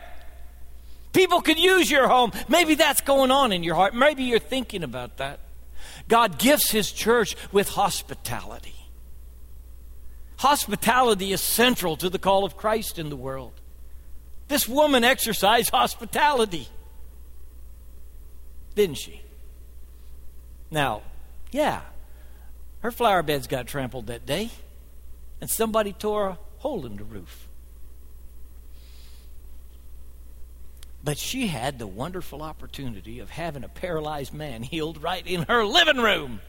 People 1.12 1.40
could 1.40 1.58
use 1.58 1.90
your 1.90 2.06
home. 2.06 2.30
Maybe 2.48 2.76
that's 2.76 3.00
going 3.00 3.32
on 3.32 3.50
in 3.50 3.64
your 3.64 3.74
heart. 3.74 3.92
Maybe 3.92 4.22
you're 4.22 4.38
thinking 4.38 4.84
about 4.84 5.16
that. 5.16 5.40
God 6.06 6.38
gifts 6.38 6.70
His 6.70 6.92
church 6.92 7.34
with 7.50 7.70
hospitality. 7.70 8.77
Hospitality 10.38 11.32
is 11.32 11.40
central 11.40 11.96
to 11.96 12.08
the 12.08 12.18
call 12.18 12.44
of 12.44 12.56
Christ 12.56 12.98
in 12.98 13.10
the 13.10 13.16
world. 13.16 13.52
This 14.46 14.68
woman 14.68 15.04
exercised 15.04 15.70
hospitality, 15.70 16.68
didn't 18.74 18.98
she? 18.98 19.20
Now, 20.70 21.02
yeah, 21.50 21.80
her 22.80 22.90
flower 22.90 23.22
beds 23.22 23.46
got 23.46 23.66
trampled 23.66 24.06
that 24.06 24.26
day, 24.26 24.50
and 25.40 25.50
somebody 25.50 25.92
tore 25.92 26.28
a 26.28 26.38
hole 26.58 26.86
in 26.86 26.96
the 26.96 27.04
roof. 27.04 27.48
But 31.02 31.18
she 31.18 31.48
had 31.48 31.78
the 31.78 31.86
wonderful 31.86 32.42
opportunity 32.42 33.18
of 33.18 33.30
having 33.30 33.64
a 33.64 33.68
paralyzed 33.68 34.32
man 34.32 34.62
healed 34.62 35.02
right 35.02 35.26
in 35.26 35.42
her 35.42 35.64
living 35.64 35.98
room. 35.98 36.40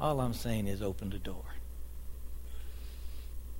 All 0.00 0.20
I'm 0.20 0.34
saying 0.34 0.68
is 0.68 0.82
open 0.82 1.10
the 1.10 1.18
door. 1.18 1.44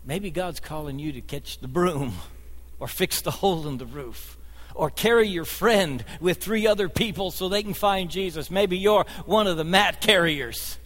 Maybe 0.05 0.31
God's 0.31 0.61
calling 0.61 0.99
you 0.99 1.13
to 1.13 1.21
catch 1.21 1.59
the 1.59 1.69
broom 1.69 2.15
or 2.81 2.89
fix 2.89 3.21
the 3.21 3.31
hole 3.31 3.67
in 3.69 3.79
the 3.79 3.87
roof 3.87 4.39
or 4.75 4.91
carry 4.91 5.27
your 5.27 5.45
friend 5.45 6.05
with 6.21 6.39
three 6.39 6.67
other 6.67 6.89
people 6.89 7.31
so 7.31 7.49
they 7.49 7.63
can 7.63 7.75
find 7.75 8.11
Jesus. 8.11 8.51
Maybe 8.51 8.79
you're 8.79 9.05
one 9.27 9.47
of 9.47 9.57
the 9.57 9.65
mat 9.65 10.01
carriers. 10.01 10.79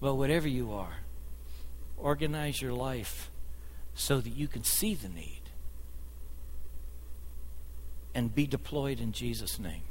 But 0.00 0.14
whatever 0.14 0.48
you 0.48 0.72
are, 0.72 0.94
organize 1.98 2.60
your 2.60 2.72
life 2.72 3.30
so 3.94 4.20
that 4.20 4.30
you 4.30 4.48
can 4.48 4.64
see 4.64 4.94
the 4.94 5.08
need 5.08 5.42
and 8.14 8.34
be 8.34 8.46
deployed 8.46 8.98
in 8.98 9.12
Jesus' 9.12 9.58
name. 9.58 9.82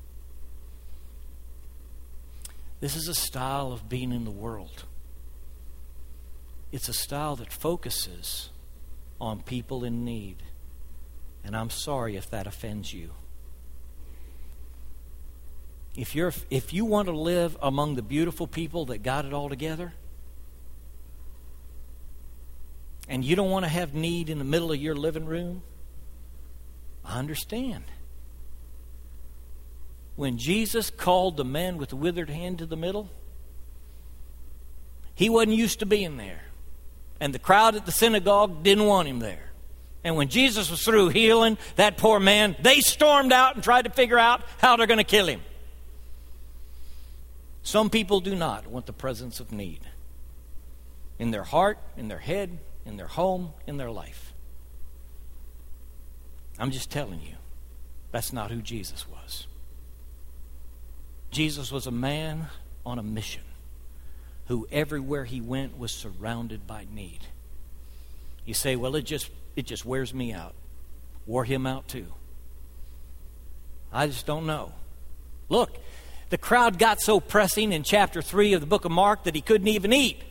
This 2.86 2.96
is 2.96 3.08
a 3.08 3.16
style 3.16 3.72
of 3.72 3.90
being 3.90 4.12
in 4.12 4.26
the 4.26 4.30
world. 4.30 4.84
It's 6.72 6.88
a 6.88 6.94
style 6.94 7.36
that 7.38 7.52
focuses 7.52 8.52
on 9.20 9.42
people 9.42 9.84
in 9.84 10.06
need. 10.06 10.44
And 11.44 11.58
I'm 11.58 11.72
sorry 11.72 12.16
if 12.16 12.30
that 12.30 12.46
offends 12.46 12.94
you. 12.94 13.10
If, 15.98 16.14
you're, 16.14 16.32
if 16.52 16.74
you 16.74 16.86
want 16.86 17.08
to 17.08 17.18
live 17.18 17.58
among 17.60 17.96
the 17.96 18.04
beautiful 18.04 18.46
people 18.46 18.86
that 18.86 19.00
got 19.00 19.26
it 19.26 19.34
all 19.34 19.50
together, 19.50 19.96
and 23.10 23.26
you 23.26 23.36
don't 23.36 23.50
want 23.50 23.66
to 23.66 23.70
have 23.70 23.96
need 23.96 24.30
in 24.30 24.38
the 24.38 24.46
middle 24.46 24.72
of 24.72 24.80
your 24.80 24.94
living 24.94 25.26
room, 25.26 25.64
I 27.04 27.18
understand. 27.18 27.86
When 30.16 30.38
Jesus 30.38 30.90
called 30.90 31.38
the 31.38 31.46
man 31.46 31.78
with 31.78 31.90
the 31.90 31.96
withered 31.96 32.30
hand 32.30 32.60
to 32.60 32.66
the 32.66 32.78
middle, 32.78 33.10
he 35.14 35.30
wasn't 35.30 35.56
used 35.56 35.80
to 35.80 35.86
being 35.86 36.18
there. 36.18 36.44
And 37.20 37.34
the 37.34 37.40
crowd 37.40 37.76
at 37.76 37.86
the 37.86 37.92
synagogue 37.92 38.64
didn't 38.64 38.86
want 38.86 39.08
him 39.08 39.20
there. 39.20 39.52
And 40.04 40.16
when 40.16 40.28
Jesus 40.28 40.70
was 40.70 40.84
through 40.84 41.10
healing 41.10 41.58
that 41.78 41.98
poor 41.98 42.20
man, 42.20 42.56
they 42.62 42.80
stormed 42.80 43.34
out 43.34 43.56
and 43.56 43.64
tried 43.64 43.86
to 43.86 43.92
figure 43.92 44.20
out 44.20 44.42
how 44.60 44.76
they're 44.76 44.88
going 44.88 44.98
to 45.00 45.04
kill 45.04 45.28
him. 45.28 45.42
Some 47.64 47.90
people 47.90 48.20
do 48.20 48.36
not 48.36 48.68
want 48.68 48.86
the 48.86 48.94
presence 48.94 49.40
of 49.40 49.52
need 49.52 49.80
in 51.18 51.32
their 51.32 51.44
heart, 51.44 51.80
in 51.98 52.08
their 52.08 52.20
head, 52.20 52.60
in 52.86 52.98
their 52.98 53.08
home, 53.08 53.54
in 53.66 53.78
their 53.78 53.90
life. 53.90 54.34
I'm 56.60 56.72
just 56.72 56.92
telling 56.92 57.22
you, 57.22 57.36
that's 58.12 58.32
not 58.32 58.52
who 58.52 58.62
Jesus 58.62 59.08
was. 59.10 59.48
Jesus 61.36 61.70
was 61.70 61.86
a 61.86 61.92
man 61.92 62.48
on 62.86 62.98
a 62.98 63.04
mission 63.04 63.42
who 64.48 64.66
everywhere 64.72 65.26
he 65.26 65.42
went 65.42 65.78
was 65.78 65.92
surrounded 65.92 66.66
by 66.66 66.88
need. 66.90 67.20
You 68.46 68.54
say, 68.54 68.78
well, 68.78 68.96
it 68.96 69.02
just 69.02 69.30
it 69.58 69.66
just 69.66 69.84
wears 69.84 70.14
me 70.14 70.32
out. 70.32 70.56
Wore 71.26 71.44
him 71.44 71.68
out 71.68 71.90
too. 71.90 72.08
I 73.92 74.08
just 74.08 74.26
don't 74.26 74.46
know. 74.46 74.72
Look, 75.50 75.78
the 76.30 76.38
crowd 76.38 76.80
got 76.80 77.02
so 77.02 77.20
pressing 77.20 77.74
in 77.74 77.84
chapter 77.84 78.22
3 78.22 78.54
of 78.54 78.62
the 78.62 78.68
book 78.68 78.86
of 78.86 78.92
Mark 78.94 79.26
that 79.26 79.36
he 79.36 79.42
couldn't 79.42 79.68
even 79.68 79.92
eat. 79.92 80.24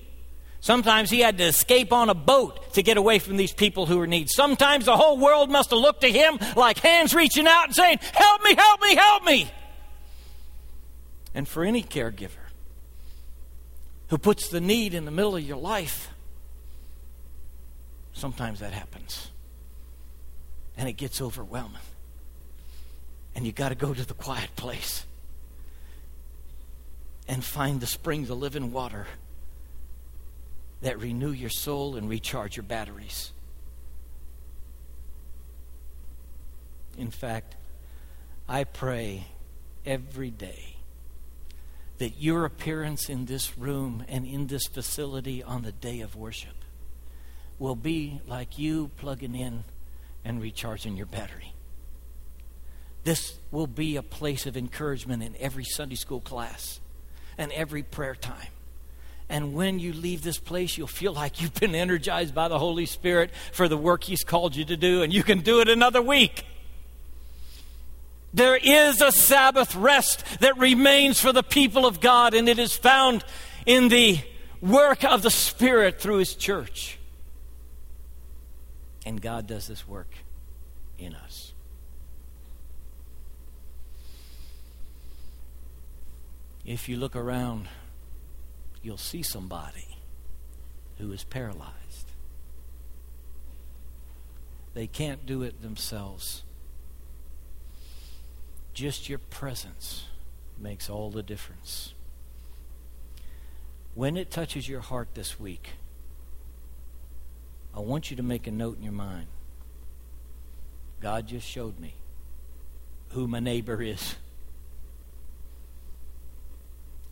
Sometimes 0.60 1.10
he 1.10 1.20
had 1.20 1.36
to 1.36 1.44
escape 1.44 1.92
on 1.92 2.08
a 2.08 2.14
boat 2.14 2.72
to 2.72 2.82
get 2.82 2.96
away 2.96 3.18
from 3.18 3.36
these 3.36 3.52
people 3.52 3.84
who 3.84 3.98
were 3.98 4.04
in 4.04 4.10
need. 4.10 4.30
Sometimes 4.30 4.86
the 4.86 4.96
whole 4.96 5.18
world 5.18 5.50
must 5.50 5.68
have 5.68 5.80
looked 5.80 6.00
to 6.00 6.10
him 6.10 6.38
like 6.56 6.78
hands 6.78 7.14
reaching 7.14 7.46
out 7.46 7.66
and 7.66 7.74
saying, 7.74 7.98
Help 8.00 8.42
me, 8.42 8.54
help 8.54 8.80
me, 8.80 8.94
help 8.96 9.24
me. 9.24 9.52
And 11.34 11.48
for 11.48 11.64
any 11.64 11.82
caregiver 11.82 12.30
who 14.08 14.18
puts 14.18 14.48
the 14.48 14.60
need 14.60 14.94
in 14.94 15.04
the 15.04 15.10
middle 15.10 15.36
of 15.36 15.42
your 15.42 15.56
life, 15.56 16.10
sometimes 18.12 18.60
that 18.60 18.72
happens. 18.72 19.30
And 20.76 20.88
it 20.88 20.92
gets 20.92 21.20
overwhelming. 21.20 21.82
And 23.34 23.44
you 23.44 23.52
got 23.52 23.70
to 23.70 23.74
go 23.74 23.92
to 23.92 24.06
the 24.06 24.14
quiet 24.14 24.54
place 24.54 25.04
and 27.26 27.42
find 27.42 27.80
the 27.80 27.86
springs 27.86 28.30
of 28.30 28.38
living 28.38 28.70
water 28.70 29.06
that 30.82 30.98
renew 31.00 31.32
your 31.32 31.50
soul 31.50 31.96
and 31.96 32.08
recharge 32.08 32.56
your 32.56 32.64
batteries. 32.64 33.32
In 36.96 37.10
fact, 37.10 37.56
I 38.48 38.64
pray 38.64 39.26
every 39.84 40.30
day 40.30 40.73
that 41.98 42.20
your 42.20 42.44
appearance 42.44 43.08
in 43.08 43.26
this 43.26 43.56
room 43.56 44.04
and 44.08 44.26
in 44.26 44.48
this 44.48 44.66
facility 44.66 45.42
on 45.42 45.62
the 45.62 45.72
day 45.72 46.00
of 46.00 46.16
worship 46.16 46.54
will 47.58 47.76
be 47.76 48.20
like 48.26 48.58
you 48.58 48.90
plugging 48.96 49.34
in 49.34 49.64
and 50.24 50.40
recharging 50.40 50.96
your 50.96 51.06
battery. 51.06 51.54
This 53.04 53.38
will 53.50 53.66
be 53.66 53.96
a 53.96 54.02
place 54.02 54.46
of 54.46 54.56
encouragement 54.56 55.22
in 55.22 55.36
every 55.38 55.64
Sunday 55.64 55.94
school 55.94 56.20
class 56.20 56.80
and 57.36 57.52
every 57.52 57.82
prayer 57.82 58.14
time. 58.14 58.48
And 59.28 59.54
when 59.54 59.78
you 59.78 59.92
leave 59.92 60.22
this 60.22 60.38
place, 60.38 60.76
you'll 60.76 60.86
feel 60.86 61.12
like 61.12 61.40
you've 61.40 61.54
been 61.54 61.74
energized 61.74 62.34
by 62.34 62.48
the 62.48 62.58
Holy 62.58 62.86
Spirit 62.86 63.30
for 63.52 63.68
the 63.68 63.76
work 63.76 64.04
He's 64.04 64.24
called 64.24 64.56
you 64.56 64.64
to 64.66 64.76
do, 64.76 65.02
and 65.02 65.12
you 65.12 65.22
can 65.22 65.40
do 65.40 65.60
it 65.60 65.68
another 65.68 66.02
week. 66.02 66.44
There 68.34 68.56
is 68.56 69.00
a 69.00 69.12
Sabbath 69.12 69.76
rest 69.76 70.24
that 70.40 70.58
remains 70.58 71.20
for 71.20 71.32
the 71.32 71.44
people 71.44 71.86
of 71.86 72.00
God, 72.00 72.34
and 72.34 72.48
it 72.48 72.58
is 72.58 72.76
found 72.76 73.24
in 73.64 73.88
the 73.88 74.18
work 74.60 75.04
of 75.04 75.22
the 75.22 75.30
Spirit 75.30 76.00
through 76.00 76.16
His 76.16 76.34
church. 76.34 76.98
And 79.06 79.22
God 79.22 79.46
does 79.46 79.68
this 79.68 79.86
work 79.86 80.12
in 80.98 81.14
us. 81.14 81.52
If 86.64 86.88
you 86.88 86.96
look 86.96 87.14
around, 87.14 87.68
you'll 88.82 88.96
see 88.96 89.22
somebody 89.22 89.98
who 90.98 91.12
is 91.12 91.22
paralyzed. 91.22 91.72
They 94.72 94.86
can't 94.86 95.24
do 95.26 95.42
it 95.42 95.62
themselves. 95.62 96.43
Just 98.74 99.08
your 99.08 99.18
presence 99.18 100.06
makes 100.58 100.90
all 100.90 101.10
the 101.10 101.22
difference. 101.22 101.94
When 103.94 104.16
it 104.16 104.32
touches 104.32 104.68
your 104.68 104.80
heart 104.80 105.08
this 105.14 105.38
week, 105.38 105.70
I 107.72 107.80
want 107.80 108.10
you 108.10 108.16
to 108.16 108.22
make 108.24 108.48
a 108.48 108.50
note 108.50 108.76
in 108.76 108.82
your 108.82 108.92
mind. 108.92 109.28
God 111.00 111.28
just 111.28 111.46
showed 111.46 111.78
me 111.78 111.94
who 113.10 113.28
my 113.28 113.38
neighbor 113.38 113.80
is. 113.80 114.16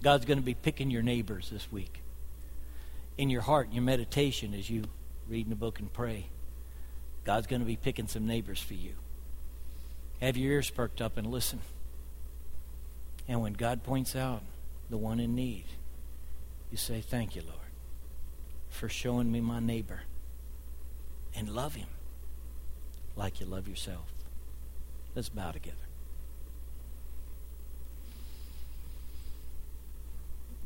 God's 0.02 0.24
going 0.24 0.38
to 0.38 0.44
be 0.44 0.54
picking 0.54 0.90
your 0.90 1.02
neighbors 1.02 1.48
this 1.50 1.70
week. 1.70 2.00
In 3.16 3.30
your 3.30 3.42
heart, 3.42 3.68
in 3.68 3.74
your 3.74 3.84
meditation, 3.84 4.52
as 4.52 4.68
you 4.68 4.84
read 5.28 5.46
in 5.46 5.50
the 5.50 5.56
book 5.56 5.78
and 5.78 5.92
pray, 5.92 6.26
God's 7.24 7.46
going 7.46 7.60
to 7.60 7.66
be 7.66 7.76
picking 7.76 8.08
some 8.08 8.26
neighbors 8.26 8.60
for 8.60 8.74
you. 8.74 8.94
Have 10.22 10.36
your 10.36 10.52
ears 10.52 10.70
perked 10.70 11.00
up 11.00 11.16
and 11.16 11.26
listen. 11.26 11.58
And 13.26 13.42
when 13.42 13.54
God 13.54 13.82
points 13.82 14.14
out 14.14 14.42
the 14.88 14.96
one 14.96 15.18
in 15.18 15.34
need, 15.34 15.64
you 16.70 16.76
say, 16.76 17.00
Thank 17.00 17.34
you, 17.34 17.42
Lord, 17.42 17.58
for 18.70 18.88
showing 18.88 19.32
me 19.32 19.40
my 19.40 19.58
neighbor. 19.58 20.02
And 21.34 21.48
love 21.48 21.74
him 21.74 21.88
like 23.16 23.40
you 23.40 23.46
love 23.46 23.66
yourself. 23.66 24.12
Let's 25.16 25.28
bow 25.28 25.50
together. 25.50 25.76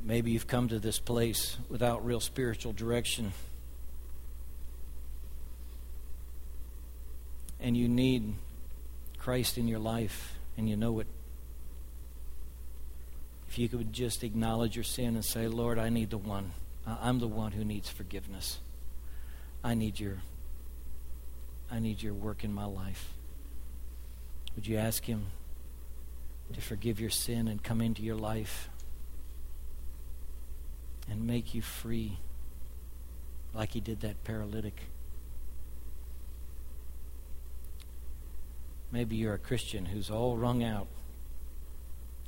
Maybe 0.05 0.33
you've 0.33 0.47
come 0.47 0.69
to 0.69 0.79
this 0.79 0.99
place 0.99 1.57
without 1.71 2.05
real 2.05 2.21
spiritual 2.21 2.75
direction. 2.75 3.33
And 7.59 7.75
you 7.75 7.89
need 7.89 8.35
Christ 9.27 9.59
in 9.59 9.67
your 9.67 9.81
life, 9.81 10.39
and 10.57 10.71
you 10.71 10.77
know 10.77 11.01
it. 11.01 11.09
If 13.49 13.59
you 13.59 13.69
could 13.69 13.93
just 13.93 14.23
acknowledge 14.23 14.77
your 14.77 14.85
sin 14.85 15.17
and 15.17 15.25
say, 15.25 15.49
Lord, 15.49 15.81
I 15.81 15.89
need 15.89 16.11
the 16.11 16.17
one. 16.17 16.53
I'm 16.87 17.19
the 17.19 17.27
one 17.27 17.51
who 17.51 17.65
needs 17.65 17.89
forgiveness. 17.89 18.61
I 19.65 19.75
need 19.75 19.99
your 19.99 20.19
I 21.69 21.81
need 21.81 22.01
your 22.01 22.15
work 22.15 22.45
in 22.45 22.53
my 22.53 22.67
life. 22.67 23.15
Would 24.55 24.69
you 24.69 24.77
ask 24.77 25.05
him 25.05 25.27
to 26.53 26.61
forgive 26.61 27.01
your 27.01 27.11
sin 27.11 27.49
and 27.49 27.61
come 27.61 27.81
into 27.81 28.03
your 28.03 28.15
life? 28.15 28.69
and 31.11 31.27
make 31.27 31.55
you 31.55 31.63
free 31.63 32.19
like 33.55 33.73
he 33.73 33.81
did 33.81 34.01
that 34.01 34.23
paralytic. 34.25 34.83
Maybe 38.97 39.17
you're 39.17 39.35
a 39.35 39.39
Christian 39.39 39.85
who's 39.85 40.09
all 40.09 40.39
wrung 40.39 40.65
out 40.65 40.87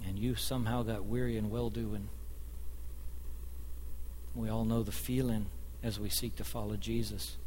and 0.07 0.19
you 0.19 0.35
somehow 0.35 0.83
got 0.83 1.07
weary 1.07 1.39
and 1.39 1.51
well 1.51 1.71
doing. 1.71 2.11
We 4.35 4.51
all 4.51 4.67
know 4.67 4.83
the 4.83 4.93
feeling 4.93 5.47
as 5.83 5.99
we 5.99 6.11
seek 6.11 6.37
to 6.37 6.45
follow 6.45 6.77
Jesus. 6.77 7.39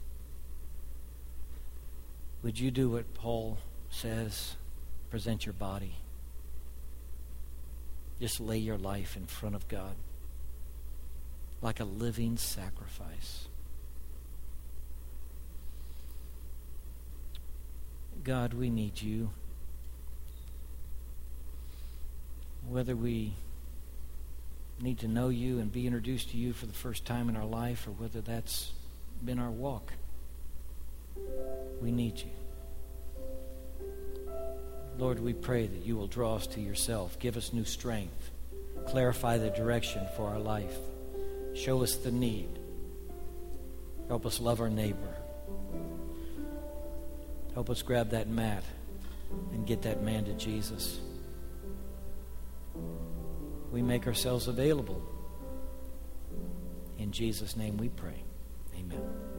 Would 2.41 2.59
you 2.59 2.72
do 2.72 2.89
what 2.89 3.13
Paul 3.13 3.59
says? 3.91 4.55
Present 5.11 5.45
your 5.45 5.53
body. 5.53 5.97
Just 8.19 8.39
lay 8.39 8.57
your 8.57 8.80
life 8.80 9.15
in 9.15 9.28
front 9.28 9.53
of 9.53 9.67
God 9.67 9.93
like 11.61 11.80
a 11.80 11.86
living 11.86 12.38
sacrifice. 12.38 13.47
God, 18.24 18.53
we 18.53 18.69
need 18.69 19.01
you. 19.01 19.32
Whether 22.67 22.95
we 22.95 23.34
need 24.80 24.99
to 24.99 25.07
know 25.07 25.30
you 25.30 25.59
and 25.59 25.72
be 25.72 25.88
introduced 25.88 26.32
to 26.32 26.38
you 26.38 26.53
for 26.53 26.65
the 26.65 26.74
first 26.74 27.05
time 27.05 27.30
in 27.30 27.36
our 27.36 27.45
life 27.45 27.88
or 27.88 27.91
whether 27.91 28.22
that's 28.22 28.72
been 29.24 29.39
our 29.39 29.49
walk, 29.49 29.93
we 31.82 31.91
need 31.91 32.19
you. 32.19 32.32
Lord, 34.97 35.19
we 35.19 35.34
pray 35.34 35.65
that 35.65 35.86
you 35.86 35.95
will 35.95 36.07
draw 36.07 36.36
us 36.36 36.47
to 36.47 36.61
yourself, 36.61 37.17
give 37.19 37.38
us 37.38 37.53
new 37.53 37.65
strength, 37.65 38.30
clarify 38.88 39.38
the 39.38 39.49
direction 39.49 40.05
for 40.15 40.28
our 40.30 40.39
life. 40.39 40.78
Show 41.55 41.82
us 41.82 41.95
the 41.95 42.11
need. 42.11 42.49
Help 44.07 44.26
us 44.26 44.39
love 44.39 44.61
our 44.61 44.69
neighbor. 44.69 45.20
Help 47.54 47.70
us 47.70 47.82
grab 47.82 48.12
that 48.12 48.28
mat 48.28 48.64
and 49.54 49.66
get 49.66 49.82
that 49.84 50.04
man 50.04 50.26
to 50.26 50.34
Jesus. 50.34 50.99
We 53.72 53.82
make 53.82 54.08
ourselves 54.08 54.47
available. 54.47 55.02
In 56.97 57.12
Jesus' 57.12 57.56
name 57.56 57.78
we 57.78 57.89
pray. 57.89 58.24
Amen. 58.78 59.30